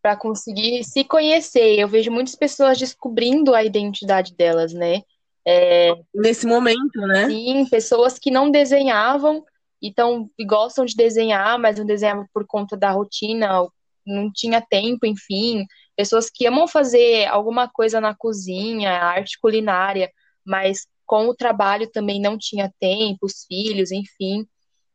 para 0.00 0.16
conseguir 0.16 0.82
se 0.82 1.04
conhecer. 1.04 1.78
Eu 1.78 1.86
vejo 1.86 2.10
muitas 2.10 2.34
pessoas 2.34 2.76
descobrindo 2.76 3.54
a 3.54 3.62
identidade 3.62 4.34
delas, 4.34 4.72
né? 4.72 5.02
É... 5.46 5.94
Nesse 6.12 6.44
momento, 6.44 7.00
né? 7.06 7.28
Sim, 7.28 7.66
pessoas 7.70 8.18
que 8.18 8.28
não 8.28 8.50
desenhavam 8.50 9.44
então 9.82 10.30
gostam 10.46 10.84
de 10.84 10.94
desenhar, 10.94 11.58
mas 11.58 11.78
não 11.78 11.84
desenhavam 11.84 12.24
por 12.32 12.46
conta 12.46 12.76
da 12.76 12.92
rotina, 12.92 13.66
não 14.06 14.32
tinha 14.32 14.60
tempo, 14.60 15.04
enfim. 15.04 15.66
Pessoas 15.96 16.30
que 16.30 16.46
amam 16.46 16.68
fazer 16.68 17.26
alguma 17.26 17.68
coisa 17.68 18.00
na 18.00 18.14
cozinha, 18.14 18.92
arte 18.92 19.38
culinária, 19.40 20.10
mas 20.44 20.86
com 21.06 21.26
o 21.28 21.34
trabalho 21.34 21.90
também 21.90 22.20
não 22.20 22.38
tinha 22.38 22.72
tempo, 22.80 23.26
os 23.26 23.44
filhos, 23.46 23.90
enfim. 23.90 24.46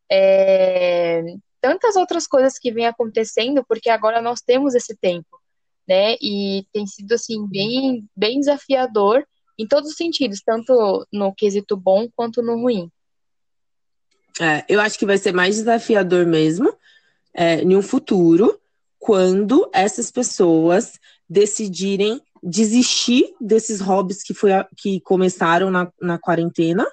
É, 0.10 1.22
tantas 1.62 1.96
outras 1.96 2.26
coisas 2.26 2.58
que 2.58 2.72
vêm 2.72 2.88
acontecendo, 2.88 3.64
porque 3.68 3.90
agora 3.90 4.22
nós 4.22 4.42
temos 4.42 4.74
esse 4.74 4.96
tempo, 4.96 5.28
né? 5.88 6.16
E 6.22 6.66
tem 6.72 6.88
sido, 6.88 7.14
assim, 7.14 7.46
bem, 7.48 8.08
bem 8.16 8.40
desafiador 8.40 9.26
em 9.58 9.68
todos 9.68 9.92
os 9.92 9.98
sentidos, 9.98 10.42
tanto 10.46 11.06
no 11.12 11.34
quesito 11.34 11.76
bom 11.76 12.08
quanto 12.16 12.42
no 12.42 12.62
ruim. 12.62 12.92
É, 14.40 14.64
eu 14.70 14.80
acho 14.80 15.00
que 15.00 15.06
vai 15.06 15.18
ser 15.18 15.34
mais 15.34 15.56
desafiador 15.56 16.26
mesmo 16.26 16.72
é, 17.34 17.62
em 17.62 17.76
um 17.76 17.82
futuro, 17.82 18.60
quando 19.00 19.70
essas 19.74 20.12
pessoas 20.12 21.00
decidirem 21.30 22.22
desistir 22.44 23.34
desses 23.40 23.80
hobbies 23.80 24.24
que, 24.24 24.34
foi 24.34 24.54
a, 24.54 24.68
que 24.78 25.00
começaram 25.02 25.70
na, 25.70 25.92
na 26.02 26.18
quarentena 26.18 26.86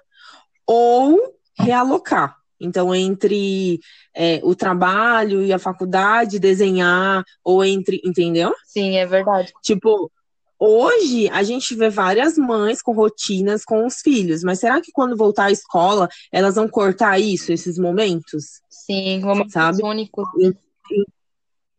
ou 0.67 1.21
realocar. 1.59 2.37
Então, 2.61 2.95
entre 2.95 3.81
é, 4.15 4.41
o 4.43 4.55
trabalho 4.55 5.43
e 5.43 5.53
a 5.53 5.59
faculdade, 5.59 6.39
desenhar, 6.39 7.25
ou 7.43 7.65
entre. 7.65 8.01
Entendeu? 8.05 8.55
Sim, 8.65 8.97
é 8.97 9.07
verdade. 9.07 9.53
Tipo, 9.63 10.11
hoje 10.59 11.29
a 11.31 11.43
gente 11.43 11.75
vê 11.75 11.91
várias 11.91 12.39
mães 12.39 12.81
com 12.81 12.93
rotinas 12.93 13.65
com 13.65 13.87
os 13.87 14.01
filhos, 14.01 14.43
mas 14.43 14.61
será 14.61 14.81
que 14.81 14.93
quando 14.93 15.17
voltar 15.17 15.47
à 15.47 15.51
escola 15.51 16.09
elas 16.33 16.55
vão 16.55 16.69
cortar 16.69 17.19
isso, 17.19 17.53
esses 17.53 17.79
momentos? 17.79 18.61
Sim, 18.71 19.21
momentos 19.21 19.53
sabe? 19.53 19.83
únicos. 19.83 20.27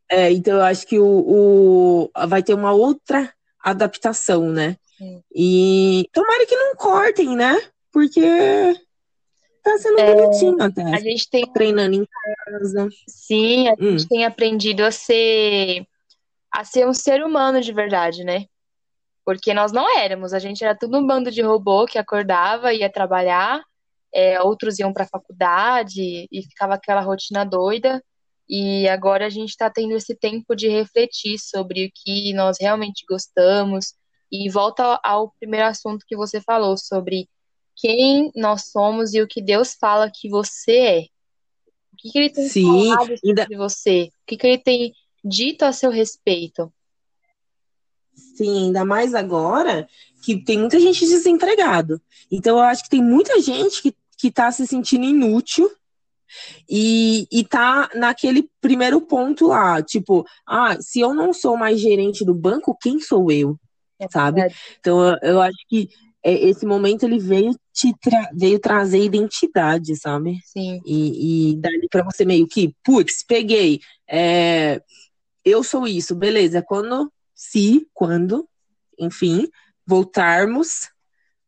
É, 0.10 0.32
então 0.32 0.58
eu 0.58 0.64
acho 0.64 0.86
que 0.86 1.00
o, 1.00 1.06
o 2.16 2.28
vai 2.28 2.44
ter 2.44 2.54
uma 2.54 2.72
outra 2.74 3.34
adaptação, 3.72 4.50
né? 4.50 4.78
Sim. 4.98 5.22
E 5.34 6.10
tomara 6.14 6.46
que 6.46 6.56
não 6.56 6.76
cortem, 6.76 7.36
né? 7.36 7.60
Porque 7.92 8.22
tá 9.64 9.78
sendo 9.78 10.00
é, 10.00 10.14
bonitinho 10.14 10.62
até. 10.62 10.84
A 10.84 11.00
gente 11.00 11.30
tem 11.30 11.52
treinando 11.52 11.96
em 11.96 12.06
casa. 12.06 12.90
Sim, 13.08 13.68
a 13.68 13.74
hum. 13.74 13.92
gente 13.98 14.08
tem 14.08 14.26
aprendido 14.26 14.82
a 14.84 14.92
ser 14.92 15.86
a 16.52 16.64
ser 16.64 16.88
um 16.88 16.94
ser 16.94 17.22
humano 17.22 17.60
de 17.60 17.74
verdade, 17.74 18.24
né? 18.24 18.46
Porque 19.26 19.54
nós 19.54 19.72
não 19.74 19.98
éramos, 20.00 20.34
a 20.34 20.40
gente 20.40 20.64
era 20.64 20.78
tudo 20.78 20.98
um 20.98 21.06
bando 21.06 21.30
de 21.32 21.42
robô 21.42 21.86
que 21.86 21.98
acordava, 21.98 22.74
ia 22.74 22.90
trabalhar, 22.90 23.62
é, 24.14 24.42
outros 24.42 24.80
iam 24.80 24.94
para 24.94 25.04
a 25.04 25.08
faculdade 25.08 26.28
e 26.32 26.44
ficava 26.44 26.76
aquela 26.76 27.02
rotina 27.02 27.44
doida. 27.44 28.02
E 28.48 28.88
agora 28.88 29.26
a 29.26 29.30
gente 29.30 29.50
está 29.50 29.70
tendo 29.70 29.96
esse 29.96 30.16
tempo 30.16 30.56
de 30.56 30.68
refletir 30.68 31.40
sobre 31.40 31.88
o 31.88 31.92
que 31.94 32.34
nós 32.34 32.58
realmente 32.60 33.04
gostamos. 33.10 33.94
E 34.32 34.50
volta 34.50 35.00
ao 35.04 35.32
primeiro 35.40 35.66
assunto 35.66 36.06
que 36.08 36.16
você 36.16 36.42
falou 36.42 36.78
sobre 36.78 37.28
quem 37.76 38.32
nós 38.36 38.70
somos 38.72 39.14
e 39.14 39.22
o 39.22 39.28
que 39.28 39.42
Deus 39.42 39.74
fala 39.74 40.12
que 40.14 40.30
você 40.30 40.78
é. 40.78 41.00
O 41.94 41.98
que, 41.98 42.12
que 42.12 42.18
ele 42.20 42.30
tem 42.30 42.50
Sim, 42.50 42.90
falado 42.90 43.18
sobre 43.18 43.20
ainda... 43.26 43.48
você? 43.58 44.10
O 44.24 44.26
que, 44.28 44.38
que 44.38 44.48
ele 44.48 44.58
tem 44.58 44.94
dito 45.24 45.64
a 45.64 45.72
seu 45.72 45.90
respeito? 45.90 46.72
Sim, 48.14 48.68
ainda 48.68 48.86
mais 48.86 49.14
agora 49.14 49.88
que 50.24 50.44
tem 50.44 50.60
muita 50.60 50.80
gente 50.80 51.02
desempregado. 51.02 52.02
Então 52.32 52.58
eu 52.58 52.64
acho 52.64 52.84
que 52.84 52.90
tem 52.90 53.02
muita 53.02 53.40
gente 53.42 53.82
que, 53.82 53.96
que 54.18 54.32
tá 54.32 54.52
se 54.52 54.66
sentindo 54.68 55.06
inútil 55.06 55.70
e, 56.70 57.28
e 57.32 57.44
tá 57.44 57.90
naquele 57.96 58.50
primeiro 58.60 59.02
ponto 59.02 59.48
lá, 59.48 59.82
tipo, 59.82 60.26
ah, 60.46 60.78
se 60.80 61.00
eu 61.00 61.14
não 61.14 61.34
sou 61.34 61.58
mais 61.58 61.80
gerente 61.80 62.26
do 62.26 62.34
banco, 62.34 62.78
quem 62.80 63.00
sou 63.00 63.32
eu? 63.32 63.58
É 64.00 64.08
sabe? 64.10 64.42
Então 64.80 65.00
eu, 65.00 65.18
eu, 65.22 65.42
acho 65.42 65.58
que 65.70 65.90
é, 66.24 66.34
esse 66.34 66.66
momento 66.66 67.04
ele 67.04 67.20
veio 67.20 67.56
te 67.72 67.94
tra 68.02 68.30
veio 68.34 68.60
trazer 68.60 69.04
identidade, 69.04 69.96
sabe? 69.96 70.40
Sim. 70.44 70.82
E, 70.86 71.52
e 71.52 71.56
dali 71.58 71.88
para 71.90 72.04
você 72.04 72.26
meio 72.26 72.48
que, 72.48 72.76
putz, 72.84 73.24
peguei, 73.24 73.80
é, 74.10 74.82
eu 75.44 75.64
sou 75.64 75.88
isso, 75.88 76.16
beleza. 76.16 76.62
Quando, 76.62 77.12
se, 77.34 77.88
quando, 77.94 78.48
enfim, 78.98 79.48
voltarmos 79.86 80.90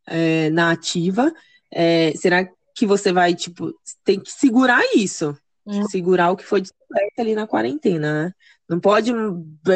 é, 0.05 0.49
na 0.51 0.71
ativa, 0.71 1.33
é, 1.71 2.13
será 2.15 2.47
que 2.77 2.85
você 2.85 3.11
vai, 3.11 3.33
tipo, 3.33 3.73
tem 4.05 4.19
que 4.19 4.31
segurar 4.31 4.83
isso. 4.95 5.35
Hum. 5.65 5.83
Segurar 5.89 6.31
o 6.31 6.37
que 6.37 6.45
foi 6.45 6.61
descoberto 6.61 7.19
ali 7.19 7.33
na 7.33 7.47
quarentena, 7.47 8.25
né? 8.25 8.33
Não 8.69 8.79
pode 8.79 9.11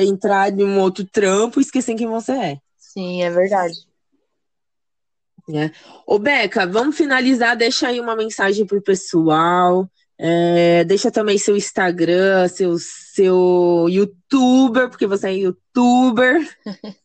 entrar 0.03 0.53
em 0.53 0.63
um 0.63 0.79
outro 0.79 1.03
trampo 1.03 1.59
e 1.59 1.63
esquecer 1.63 1.95
quem 1.95 2.07
você 2.07 2.31
é. 2.31 2.57
Sim, 2.77 3.23
é 3.23 3.31
verdade. 3.31 3.73
É. 5.51 5.71
Ô, 6.05 6.19
Beca, 6.19 6.67
vamos 6.67 6.95
finalizar. 6.95 7.57
Deixa 7.57 7.87
aí 7.87 7.99
uma 7.99 8.15
mensagem 8.15 8.65
pro 8.65 8.81
pessoal. 8.81 9.89
É, 10.17 10.83
deixa 10.83 11.09
também 11.09 11.39
seu 11.39 11.57
Instagram, 11.57 12.47
seu, 12.47 12.77
seu 12.77 13.87
youtuber, 13.89 14.89
porque 14.89 15.07
você 15.07 15.29
é 15.29 15.33
youtuber. 15.33 16.47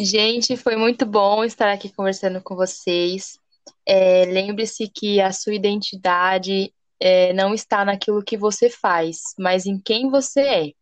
Gente, 0.00 0.56
foi 0.56 0.76
muito 0.76 1.04
bom 1.04 1.44
estar 1.44 1.70
aqui 1.70 1.92
conversando 1.92 2.40
com 2.40 2.56
vocês. 2.56 3.38
É, 3.86 4.24
Lembre-se 4.26 4.88
que 4.88 5.20
a 5.20 5.32
sua 5.32 5.54
identidade 5.54 6.72
é, 7.00 7.32
não 7.32 7.54
está 7.54 7.84
naquilo 7.84 8.22
que 8.22 8.36
você 8.36 8.68
faz, 8.68 9.18
mas 9.38 9.66
em 9.66 9.78
quem 9.78 10.10
você 10.10 10.40
é. 10.40 10.72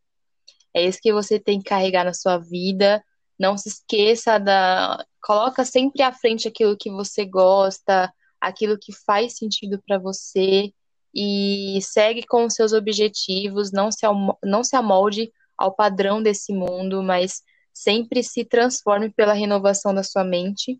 É 0.74 0.84
isso 0.84 0.98
que 1.00 1.12
você 1.12 1.38
tem 1.38 1.58
que 1.58 1.70
carregar 1.70 2.04
na 2.04 2.12
sua 2.12 2.38
vida. 2.38 3.02
Não 3.38 3.56
se 3.56 3.68
esqueça 3.68 4.38
da. 4.38 5.04
Coloca 5.22 5.64
sempre 5.64 6.02
à 6.02 6.12
frente 6.12 6.48
aquilo 6.48 6.76
que 6.76 6.90
você 6.90 7.24
gosta, 7.24 8.12
aquilo 8.40 8.78
que 8.78 8.92
faz 8.92 9.36
sentido 9.36 9.82
para 9.86 9.98
você 9.98 10.72
e 11.14 11.78
segue 11.80 12.26
com 12.26 12.44
os 12.44 12.54
seus 12.54 12.72
objetivos, 12.74 13.72
não 13.72 13.90
se, 13.90 14.06
não 14.44 14.62
se 14.62 14.76
amolde 14.76 15.32
ao 15.56 15.74
padrão 15.74 16.22
desse 16.22 16.52
mundo, 16.52 17.02
mas 17.02 17.42
sempre 17.72 18.22
se 18.22 18.44
transforme 18.44 19.10
pela 19.10 19.32
renovação 19.32 19.94
da 19.94 20.02
sua 20.02 20.24
mente. 20.24 20.78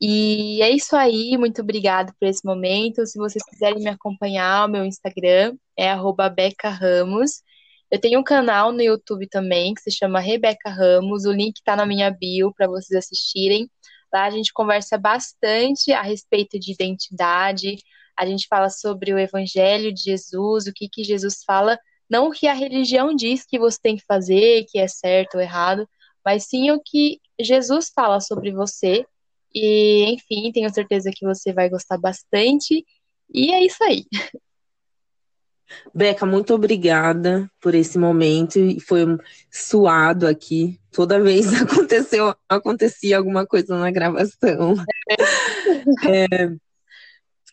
E 0.00 0.60
é 0.62 0.70
isso 0.70 0.94
aí, 0.94 1.36
muito 1.38 1.62
obrigado 1.62 2.12
por 2.20 2.28
esse 2.28 2.44
momento. 2.44 3.06
Se 3.06 3.18
vocês 3.18 3.42
quiserem 3.44 3.82
me 3.82 3.88
acompanhar, 3.88 4.66
o 4.66 4.70
meu 4.70 4.84
Instagram 4.84 5.56
é 5.76 5.88
@beca_ramos. 6.34 7.42
Eu 7.90 8.00
tenho 8.00 8.20
um 8.20 8.24
canal 8.24 8.72
no 8.72 8.82
YouTube 8.82 9.28
também 9.28 9.72
que 9.74 9.80
se 9.80 9.90
chama 9.90 10.20
Rebeca 10.20 10.68
Ramos. 10.70 11.24
O 11.24 11.32
link 11.32 11.56
está 11.58 11.76
na 11.76 11.86
minha 11.86 12.10
bio 12.10 12.52
para 12.54 12.66
vocês 12.66 13.04
assistirem. 13.04 13.70
Lá 14.12 14.24
a 14.24 14.30
gente 14.30 14.52
conversa 14.52 14.98
bastante 14.98 15.92
a 15.92 16.02
respeito 16.02 16.58
de 16.58 16.72
identidade. 16.72 17.78
A 18.16 18.26
gente 18.26 18.46
fala 18.48 18.68
sobre 18.70 19.14
o 19.14 19.18
Evangelho 19.18 19.92
de 19.94 20.02
Jesus, 20.02 20.66
o 20.66 20.72
que, 20.72 20.88
que 20.88 21.04
Jesus 21.04 21.42
fala, 21.44 21.78
não 22.08 22.28
o 22.28 22.32
que 22.32 22.46
a 22.46 22.54
religião 22.54 23.14
diz 23.14 23.44
que 23.46 23.58
você 23.58 23.78
tem 23.82 23.96
que 23.96 24.04
fazer, 24.06 24.64
que 24.68 24.78
é 24.78 24.88
certo 24.88 25.36
ou 25.36 25.40
errado, 25.40 25.88
mas 26.24 26.44
sim 26.44 26.70
o 26.70 26.80
que 26.82 27.20
Jesus 27.40 27.90
fala 27.94 28.20
sobre 28.20 28.52
você 28.52 29.06
e, 29.58 30.04
enfim, 30.12 30.52
tenho 30.52 30.68
certeza 30.68 31.10
que 31.10 31.24
você 31.24 31.50
vai 31.50 31.70
gostar 31.70 31.96
bastante. 31.96 32.84
E 33.32 33.50
é 33.50 33.64
isso 33.64 33.82
aí. 33.82 34.04
Beca, 35.94 36.26
muito 36.26 36.54
obrigada 36.54 37.50
por 37.58 37.74
esse 37.74 37.98
momento. 37.98 38.58
Foi 38.86 39.06
suado 39.50 40.26
aqui. 40.26 40.78
Toda 40.92 41.18
vez 41.22 41.46
aconteceu, 41.58 42.34
acontecia 42.46 43.16
alguma 43.16 43.46
coisa 43.46 43.78
na 43.78 43.90
gravação. 43.90 44.74
É, 46.06 46.54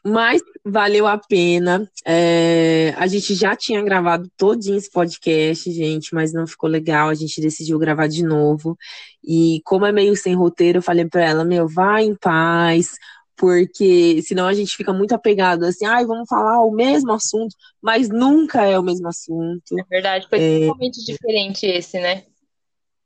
mas 0.05 0.41
valeu 0.65 1.07
a 1.07 1.17
pena. 1.17 1.89
É, 2.05 2.93
a 2.97 3.07
gente 3.07 3.33
já 3.33 3.55
tinha 3.55 3.81
gravado 3.81 4.29
todinho 4.37 4.77
esse 4.77 4.91
podcast, 4.91 5.71
gente, 5.71 6.13
mas 6.13 6.33
não 6.33 6.45
ficou 6.45 6.69
legal. 6.69 7.09
A 7.09 7.13
gente 7.13 7.39
decidiu 7.39 7.79
gravar 7.79 8.07
de 8.07 8.23
novo. 8.23 8.77
E 9.23 9.61
como 9.63 9.85
é 9.85 9.91
meio 9.91 10.15
sem 10.15 10.35
roteiro, 10.35 10.79
eu 10.79 10.83
falei 10.83 11.05
pra 11.05 11.23
ela, 11.23 11.45
meu, 11.45 11.67
vai 11.67 12.03
em 12.03 12.15
paz, 12.15 12.95
porque 13.37 14.21
senão 14.21 14.45
a 14.45 14.53
gente 14.53 14.75
fica 14.75 14.93
muito 14.93 15.13
apegado, 15.13 15.63
assim, 15.63 15.85
ai, 15.85 16.05
vamos 16.05 16.27
falar 16.27 16.63
o 16.63 16.71
mesmo 16.71 17.11
assunto, 17.11 17.55
mas 17.81 18.09
nunca 18.09 18.65
é 18.65 18.77
o 18.77 18.83
mesmo 18.83 19.07
assunto. 19.07 19.79
É 19.79 19.83
verdade, 19.89 20.27
foi 20.29 20.39
é... 20.39 20.59
totalmente 20.59 21.05
diferente 21.05 21.65
esse, 21.65 21.99
né? 21.99 22.23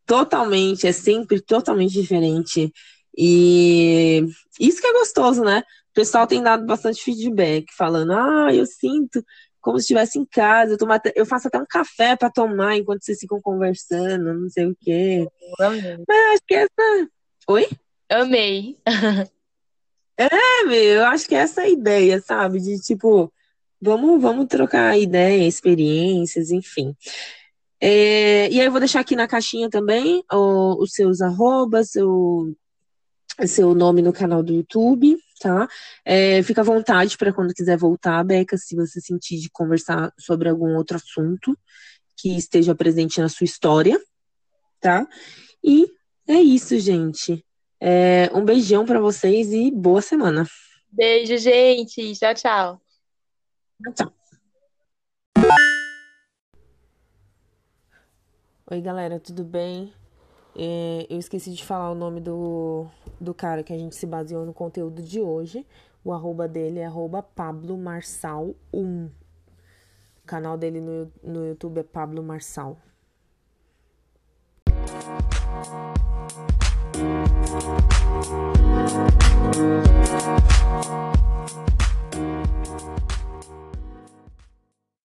Totalmente, 0.05 0.87
é 0.87 0.91
sempre 0.91 1.41
totalmente 1.41 1.93
diferente. 1.93 2.71
E 3.17 4.23
isso 4.59 4.79
que 4.79 4.87
é 4.87 4.93
gostoso, 4.93 5.43
né? 5.43 5.63
Pessoal 5.97 6.27
tem 6.27 6.43
dado 6.43 6.63
bastante 6.63 7.03
feedback, 7.03 7.73
falando, 7.75 8.13
ah, 8.13 8.53
eu 8.53 8.67
sinto 8.67 9.25
como 9.59 9.79
se 9.79 9.85
estivesse 9.85 10.19
em 10.19 10.25
casa, 10.25 10.73
eu, 10.73 10.77
tomo 10.77 10.93
até, 10.93 11.11
eu 11.15 11.25
faço 11.25 11.47
até 11.47 11.57
um 11.57 11.65
café 11.67 12.15
para 12.15 12.29
tomar 12.29 12.77
enquanto 12.77 13.03
vocês 13.03 13.19
ficam 13.19 13.41
conversando, 13.41 14.31
não 14.35 14.47
sei 14.47 14.67
o 14.67 14.77
quê. 14.79 15.27
Mas 16.07 16.33
acho 16.33 16.41
que 16.47 16.53
essa. 16.53 17.09
Oi? 17.49 17.67
Amei. 18.07 18.77
é, 20.17 20.63
meu, 20.65 20.83
eu 20.83 21.05
acho 21.05 21.27
que 21.27 21.33
é 21.33 21.39
essa 21.39 21.61
a 21.61 21.67
ideia, 21.67 22.21
sabe? 22.21 22.59
De 22.59 22.79
tipo, 22.79 23.33
vamos, 23.81 24.21
vamos 24.21 24.45
trocar 24.45 24.99
ideia, 24.99 25.47
experiências, 25.47 26.51
enfim. 26.51 26.95
É, 27.81 28.49
e 28.51 28.59
aí 28.59 28.67
eu 28.67 28.71
vou 28.71 28.79
deixar 28.79 28.99
aqui 28.99 29.15
na 29.15 29.27
caixinha 29.27 29.67
também 29.67 30.23
o, 30.31 30.81
os 30.81 30.93
seus 30.93 31.21
arrobas, 31.21 31.89
seu, 31.89 32.55
seu 33.47 33.73
nome 33.73 34.03
no 34.03 34.13
canal 34.13 34.43
do 34.43 34.53
YouTube 34.53 35.17
tá? 35.39 35.67
É, 36.03 36.41
fica 36.43 36.61
à 36.61 36.63
vontade 36.63 37.17
para 37.17 37.33
quando 37.33 37.53
quiser 37.53 37.77
voltar, 37.77 38.23
Beca, 38.23 38.57
se 38.57 38.75
você 38.75 38.99
sentir 38.99 39.39
de 39.39 39.49
conversar 39.49 40.13
sobre 40.17 40.49
algum 40.49 40.75
outro 40.75 40.97
assunto 40.97 41.57
que 42.15 42.35
esteja 42.35 42.73
presente 42.73 43.21
na 43.21 43.29
sua 43.29 43.45
história, 43.45 43.99
tá? 44.79 45.07
E 45.63 45.87
é 46.27 46.35
isso, 46.35 46.79
gente. 46.79 47.43
É, 47.79 48.29
um 48.33 48.43
beijão 48.43 48.85
para 48.85 48.99
vocês 48.99 49.53
e 49.53 49.69
boa 49.71 50.01
semana. 50.01 50.47
Beijo, 50.91 51.37
gente. 51.37 52.13
Tchau, 52.13 52.33
tchau. 52.33 52.81
Tchau. 53.95 54.13
Oi, 58.69 58.81
galera, 58.81 59.19
tudo 59.19 59.43
bem? 59.45 59.93
É, 60.55 61.05
eu 61.09 61.19
esqueci 61.19 61.53
de 61.53 61.63
falar 61.63 61.91
o 61.91 61.95
nome 61.95 62.19
do, 62.19 62.87
do 63.19 63.33
cara 63.33 63.63
que 63.63 63.73
a 63.73 63.77
gente 63.77 63.95
se 63.95 64.05
baseou 64.05 64.45
no 64.45 64.53
conteúdo 64.53 65.01
de 65.01 65.19
hoje. 65.19 65.65
O 66.03 66.13
arroba 66.13 66.47
dele 66.47 66.79
é 66.79 66.85
arroba 66.85 67.21
Pablo 67.21 67.77
Marçal 67.77 68.55
1. 68.73 69.05
O 69.05 69.11
canal 70.25 70.57
dele 70.57 70.79
no, 70.79 71.11
no 71.23 71.45
YouTube 71.45 71.79
é 71.79 71.83
Pablo 71.83 72.23
Marçal. 72.23 72.77
Música 79.57 81.26